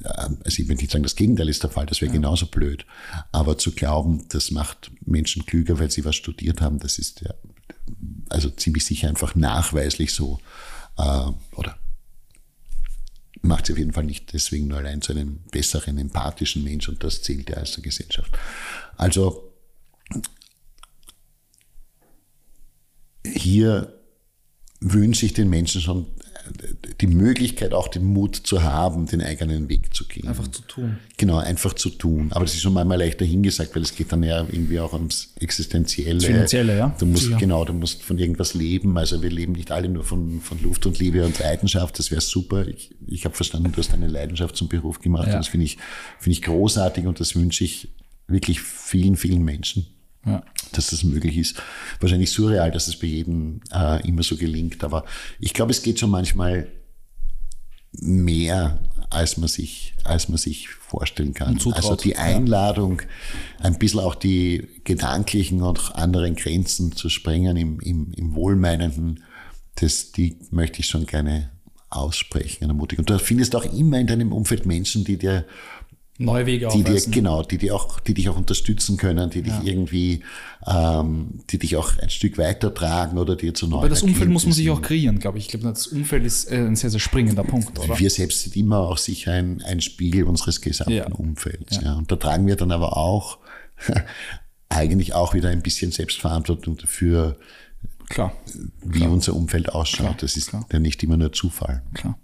also 0.04 0.62
ich 0.62 0.68
will 0.68 0.76
nicht 0.76 0.92
sagen, 0.92 1.04
das 1.04 1.16
Gegenteil 1.16 1.50
ist 1.50 1.64
der 1.64 1.70
Fall, 1.70 1.86
das 1.86 2.02
wäre 2.02 2.12
ja. 2.12 2.16
genauso 2.16 2.48
blöd. 2.48 2.86
Aber 3.32 3.58
zu 3.58 3.72
glauben, 3.72 4.26
das 4.30 4.52
macht 4.52 4.92
Menschen 5.06 5.46
klüger, 5.46 5.80
weil 5.80 5.92
sie 5.92 6.06
was 6.06 6.16
studiert 6.16 6.62
haben, 6.62 6.80
das 6.80 6.98
ist 6.98 7.22
ja 7.22 7.34
also 8.30 8.50
ziemlich 8.50 8.86
sicher 8.86 9.10
einfach 9.10 9.36
nachweislich 9.36 10.14
so. 10.14 10.40
Äh, 10.98 11.32
oder 11.56 11.78
macht 13.42 13.66
sie 13.66 13.74
auf 13.74 13.80
jeden 13.80 13.94
Fall 13.94 14.04
nicht 14.04 14.34
deswegen 14.34 14.68
nur 14.68 14.78
allein 14.78 15.02
zu 15.02 15.12
einem 15.12 15.40
besseren, 15.52 15.98
empathischen 15.98 16.64
Mensch 16.64 16.88
und 16.88 17.04
das 17.04 17.22
zählt 17.22 17.50
ja 17.50 17.58
als 17.58 17.74
der 17.74 17.84
Gesellschaft. 17.84 18.32
Also 18.98 19.52
hier 23.26 24.00
wünsche 24.80 25.26
ich 25.26 25.34
den 25.34 25.50
Menschen 25.50 25.82
schon 25.82 26.08
die 27.00 27.08
Möglichkeit, 27.08 27.74
auch 27.74 27.88
den 27.88 28.04
Mut 28.04 28.36
zu 28.36 28.64
haben, 28.64 29.06
den 29.06 29.22
eigenen 29.22 29.70
Weg 29.70 29.94
zu 29.94 30.06
gehen. 30.06 30.28
Einfach 30.28 30.48
zu 30.48 30.62
tun. 30.64 30.98
Genau, 31.18 31.38
einfach 31.38 31.74
zu 31.74 31.90
tun. 31.90 32.28
Aber 32.32 32.46
das 32.46 32.54
ist 32.54 32.62
schon 32.62 32.74
manchmal 32.74 33.00
leichter 33.00 33.26
hingesagt, 33.26 33.76
weil 33.76 33.84
es 33.84 33.96
geht 33.96 34.12
dann 34.12 34.24
ja 34.24 34.40
irgendwie 34.40 34.80
auch 34.80 34.94
ums 34.94 35.34
Existenzielle. 35.40 36.16
Das 36.16 36.26
Finanzielle, 36.26 36.78
ja. 36.78 36.96
Du 37.00 37.06
musst, 37.06 37.38
genau, 37.38 37.66
du 37.66 37.74
musst 37.74 38.04
von 38.04 38.18
irgendwas 38.18 38.54
leben. 38.54 38.98
Also 38.98 39.22
wir 39.22 39.30
leben 39.30 39.54
nicht 39.54 39.72
alle 39.72 39.90
nur 39.90 40.04
von, 40.04 40.42
von 40.42 40.62
Luft 40.62 40.86
und 40.86 41.00
Liebe 41.00 41.26
und 41.26 41.38
Leidenschaft. 41.40 41.98
Das 42.00 42.12
wäre 42.12 42.22
super. 42.22 42.68
Ich, 42.68 42.96
ich 43.08 43.26
habe 43.26 43.36
verstanden, 43.36 43.72
du 43.72 43.78
hast 43.78 43.94
eine 43.94 44.08
Leidenschaft 44.08 44.56
zum 44.56 44.68
Beruf 44.68 45.00
gemacht. 45.00 45.28
Ja. 45.28 45.34
Und 45.34 45.40
das 45.40 45.48
finde 45.48 45.66
ich, 45.66 45.78
finde 46.20 46.34
ich 46.34 46.42
großartig 46.42 47.06
und 47.06 47.20
das 47.20 47.36
wünsche 47.36 47.64
ich 47.64 47.90
wirklich 48.28 48.62
vielen, 48.62 49.16
vielen 49.16 49.44
Menschen 49.44 49.86
ja. 50.26 50.44
dass 50.72 50.88
das 50.88 51.04
möglich 51.04 51.38
ist. 51.38 51.62
Wahrscheinlich 52.00 52.32
surreal, 52.32 52.72
dass 52.72 52.88
es 52.88 52.98
bei 52.98 53.08
jedem 53.08 53.62
äh, 53.74 54.08
immer 54.08 54.24
so 54.24 54.38
gelingt, 54.38 54.84
aber 54.84 55.06
ich 55.40 55.54
glaube, 55.54 55.72
es 55.72 55.82
geht 55.82 56.00
schon 56.00 56.10
manchmal 56.10 56.68
mehr, 57.94 58.80
als 59.10 59.38
man 59.38 59.50
sich, 59.50 59.94
als 60.04 60.30
man 60.30 60.38
sich 60.38 60.70
vorstellen 60.70 61.34
kann. 61.34 61.60
Also 61.74 61.96
die 61.96 62.16
Einladung, 62.16 63.02
ein 63.60 63.78
bisschen 63.78 64.00
auch 64.00 64.16
die 64.16 64.68
gedanklichen 64.84 65.62
und 65.62 65.96
anderen 65.96 66.36
Grenzen 66.36 66.94
zu 66.96 67.10
sprengen 67.10 67.58
im, 67.58 67.80
im, 67.82 68.14
im 68.14 68.36
Wohlmeinenden, 68.36 69.24
das, 69.76 70.12
die 70.12 70.38
möchte 70.52 70.80
ich 70.80 70.88
schon 70.88 71.06
gerne 71.06 71.50
aussprechen, 71.90 72.70
ermutigen. 72.70 73.02
Und 73.02 73.10
du 73.10 73.20
findest 73.20 73.56
auch 73.56 73.66
immer 73.66 74.00
in 74.00 74.08
deinem 74.08 74.32
Umfeld 74.32 74.66
Menschen, 74.66 75.04
die 75.04 75.18
dir 75.18 75.46
neue 76.26 76.46
Wege 76.46 76.70
die 76.74 76.84
dir, 76.84 77.02
Genau, 77.10 77.44
die, 77.44 77.58
dir 77.58 77.76
auch, 77.76 78.00
die 78.00 78.14
dich 78.14 78.30
auch 78.30 78.38
unterstützen 78.38 78.98
können, 78.98 79.30
die 79.30 79.42
dich 79.42 79.54
ja. 79.54 79.64
irgendwie, 79.64 80.24
ähm, 80.66 81.40
die 81.50 81.58
dich 81.58 81.76
auch 81.76 81.98
ein 81.98 82.10
Stück 82.10 82.38
weitertragen 82.38 83.18
oder 83.18 83.36
dir 83.36 83.54
zu 83.54 83.68
neuen 83.68 83.80
Aber 83.80 83.90
das 83.90 84.04
Umfeld 84.04 84.30
muss 84.30 84.46
man 84.46 84.54
sich 84.54 84.70
auch 84.70 84.82
kreieren, 84.82 85.20
glaube 85.20 85.38
ich. 85.38 85.46
Ich 85.46 85.52
glaube, 85.52 85.68
das 85.68 85.88
Umfeld 85.88 86.26
ist 86.26 86.52
äh, 86.52 86.58
ein 86.58 86.76
sehr, 86.76 86.90
sehr 86.90 87.00
springender 87.00 87.44
Punkt, 87.44 87.78
oder? 87.80 88.00
Wir 88.00 88.10
selbst 88.10 88.42
sind 88.42 88.56
immer 88.56 88.80
auch 88.80 88.98
sicher 88.98 89.34
ein, 89.34 89.62
ein 89.64 89.82
Spiegel 89.82 90.24
unseres 90.24 90.62
gesamten 90.62 90.94
ja. 90.94 91.08
Umfelds. 91.08 91.78
Ja. 91.78 91.82
ja. 91.84 91.94
Und 91.96 92.12
da 92.12 92.16
tragen 92.16 92.48
wir 92.48 92.56
dann 92.56 92.72
aber 92.72 92.98
auch 92.98 93.40
eigentlich 94.70 95.14
auch 95.14 95.34
wieder 95.34 95.50
ein 95.50 95.62
bisschen 95.62 95.92
Selbstverantwortung 95.92 96.78
dafür, 96.78 97.38
Klar. 98.10 98.34
wie 98.84 99.00
Klar. 99.00 99.12
unser 99.12 99.36
Umfeld 99.36 99.70
ausschaut. 99.70 100.06
Klar. 100.06 100.18
Das 100.20 100.38
ist 100.38 100.52
ja 100.72 100.80
nicht 100.80 101.02
immer 101.04 101.18
nur 101.18 101.32
Zufall. 101.32 101.84
Klar. 101.94 102.18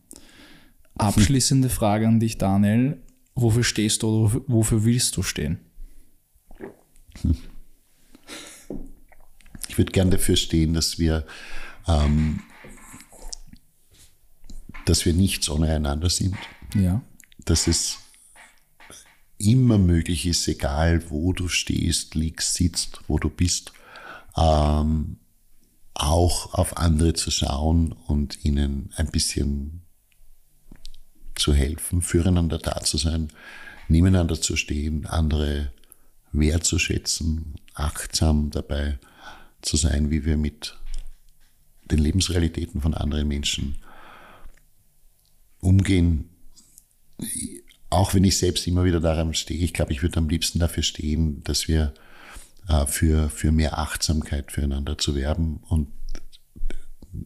Abschließende 0.96 1.70
Frage 1.70 2.08
an 2.08 2.20
dich, 2.20 2.38
Daniel 2.38 2.98
wofür 3.42 3.64
stehst 3.64 4.04
du 4.04 4.08
oder 4.10 4.42
wofür 4.48 4.84
willst 4.84 5.16
du 5.18 5.24
stehen? 5.24 5.60
Ich 9.68 9.78
würde 9.78 9.92
gern 9.92 10.12
dafür 10.12 10.36
stehen, 10.36 10.74
dass 10.74 11.00
wir, 11.00 11.26
ähm, 11.88 12.42
dass 14.86 15.06
wir 15.06 15.14
nichts 15.14 15.50
ohne 15.50 15.74
einander 15.74 16.10
sind. 16.10 16.36
Ja. 16.76 17.02
Dass 17.46 17.68
es 17.68 18.00
immer 19.38 19.78
möglich 19.78 20.26
ist, 20.26 20.48
egal 20.48 21.10
wo 21.10 21.34
du 21.34 21.48
stehst, 21.48 22.16
liegst, 22.16 22.56
sitzt, 22.56 23.02
wo 23.08 23.20
du 23.20 23.30
bist, 23.30 23.72
ähm, 24.36 25.18
auch 25.94 26.54
auf 26.54 26.78
andere 26.78 27.14
zu 27.14 27.32
schauen 27.32 27.92
und 27.92 28.44
ihnen 28.44 28.92
ein 28.96 29.08
bisschen 29.08 29.87
zu 31.38 31.54
helfen, 31.54 32.02
füreinander 32.02 32.58
da 32.58 32.82
zu 32.82 32.98
sein, 32.98 33.30
nebeneinander 33.88 34.40
zu 34.40 34.56
stehen, 34.56 35.06
andere 35.06 35.72
wertzuschätzen, 36.32 37.56
achtsam 37.74 38.50
dabei 38.52 39.00
zu 39.62 39.78
sein, 39.78 40.12
wie 40.12 40.26
wir 40.26 40.38
mit 40.38 40.78
den 41.86 42.00
Lebensrealitäten 42.00 42.82
von 42.82 42.94
anderen 42.94 43.28
Menschen 43.28 43.78
umgehen. 45.60 46.30
Auch 47.90 48.14
wenn 48.14 48.24
ich 48.24 48.38
selbst 48.38 48.68
immer 48.68 48.84
wieder 48.84 49.00
daran 49.00 49.34
stehe, 49.34 49.64
ich 49.64 49.74
glaube, 49.74 49.94
ich 49.94 50.02
würde 50.02 50.18
am 50.18 50.30
liebsten 50.30 50.60
dafür 50.60 50.84
stehen, 50.84 51.44
dass 51.44 51.68
wir 51.68 51.94
äh, 52.68 52.86
für, 52.86 53.30
für 53.30 53.52
mehr 53.52 53.78
Achtsamkeit 53.78 54.52
füreinander 54.52 54.98
zu 54.98 55.16
werben. 55.16 55.62
Und 55.68 55.88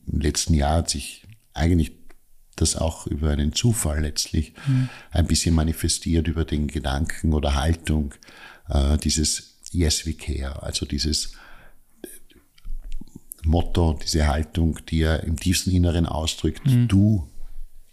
im 0.07 0.19
letzten 0.19 0.53
Jahr 0.53 0.77
hat 0.77 0.89
sich 0.89 1.27
eigentlich 1.53 2.00
das 2.55 2.75
auch 2.75 3.07
über 3.07 3.31
einen 3.31 3.53
Zufall 3.53 4.01
letztlich 4.01 4.53
mhm. 4.67 4.89
ein 5.11 5.27
bisschen 5.27 5.55
manifestiert 5.55 6.27
über 6.27 6.45
den 6.45 6.67
Gedanken 6.67 7.33
oder 7.33 7.55
Haltung 7.55 8.13
äh, 8.69 8.97
dieses 8.97 9.59
Yes 9.71 10.05
we 10.05 10.13
care, 10.13 10.61
also 10.63 10.85
dieses 10.85 11.33
Motto, 13.43 13.97
diese 14.03 14.27
Haltung, 14.27 14.79
die 14.89 15.01
er 15.01 15.23
im 15.23 15.39
tiefsten 15.39 15.71
Inneren 15.71 16.05
ausdrückt, 16.05 16.65
mhm. 16.67 16.87
du, 16.87 17.29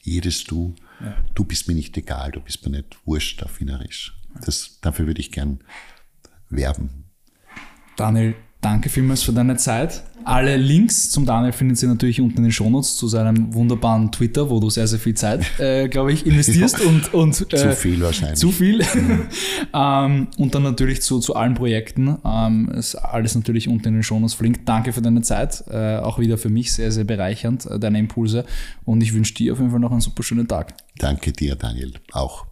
jedes 0.02 0.44
Du, 0.44 0.74
ja. 1.00 1.16
du 1.34 1.44
bist 1.44 1.68
mir 1.68 1.74
nicht 1.74 1.96
egal, 1.96 2.32
du 2.32 2.40
bist 2.40 2.64
mir 2.66 2.76
nicht 2.76 2.98
wurscht 3.06 3.42
auf 3.42 3.60
Wienerisch. 3.60 4.18
Das, 4.44 4.78
dafür 4.80 5.06
würde 5.06 5.20
ich 5.20 5.32
gern 5.32 5.60
werben. 6.50 7.04
Daniel, 7.96 8.34
Danke 8.60 8.88
vielmals 8.88 9.22
für 9.22 9.32
deine 9.32 9.56
Zeit. 9.56 10.02
Alle 10.24 10.56
Links 10.56 11.10
zum 11.10 11.24
Daniel 11.24 11.52
finden 11.52 11.74
Sie 11.74 11.86
natürlich 11.86 12.20
unten 12.20 12.38
in 12.38 12.42
den 12.44 12.52
Shownotes 12.52 12.96
zu 12.96 13.08
seinem 13.08 13.54
wunderbaren 13.54 14.12
Twitter, 14.12 14.50
wo 14.50 14.60
du 14.60 14.70
sehr, 14.70 14.86
sehr 14.86 14.98
viel 14.98 15.14
Zeit, 15.14 15.44
äh, 15.58 15.88
glaube 15.88 16.12
ich, 16.12 16.26
investierst 16.26 16.80
und, 16.80 17.14
und 17.14 17.52
äh, 17.52 17.56
zu 17.56 17.72
viel 17.72 18.00
wahrscheinlich. 18.00 18.38
Zu 18.38 18.50
viel. 18.50 18.78
Mhm. 18.78 19.28
ähm, 19.74 20.28
und 20.36 20.54
dann 20.54 20.62
natürlich 20.62 21.02
zu, 21.02 21.20
zu 21.20 21.34
allen 21.34 21.54
Projekten. 21.54 22.18
Ähm, 22.24 22.68
ist 22.70 22.94
alles 22.94 23.34
natürlich 23.34 23.68
unten 23.68 23.88
in 23.88 23.94
den 23.94 24.02
Shownotes 24.02 24.34
verlinkt. 24.34 24.68
Danke 24.68 24.92
für 24.92 25.02
deine 25.02 25.22
Zeit. 25.22 25.64
Äh, 25.70 25.96
auch 25.96 26.18
wieder 26.18 26.38
für 26.38 26.50
mich 26.50 26.72
sehr, 26.72 26.92
sehr 26.92 27.04
bereichernd, 27.04 27.66
äh, 27.66 27.78
deine 27.78 27.98
Impulse. 27.98 28.44
Und 28.84 29.02
ich 29.02 29.14
wünsche 29.14 29.34
dir 29.34 29.52
auf 29.52 29.58
jeden 29.58 29.70
Fall 29.70 29.80
noch 29.80 29.92
einen 29.92 30.00
super 30.00 30.22
schönen 30.22 30.46
Tag. 30.48 30.74
Danke 30.98 31.32
dir, 31.32 31.56
Daniel. 31.56 31.94
Auch. 32.12 32.46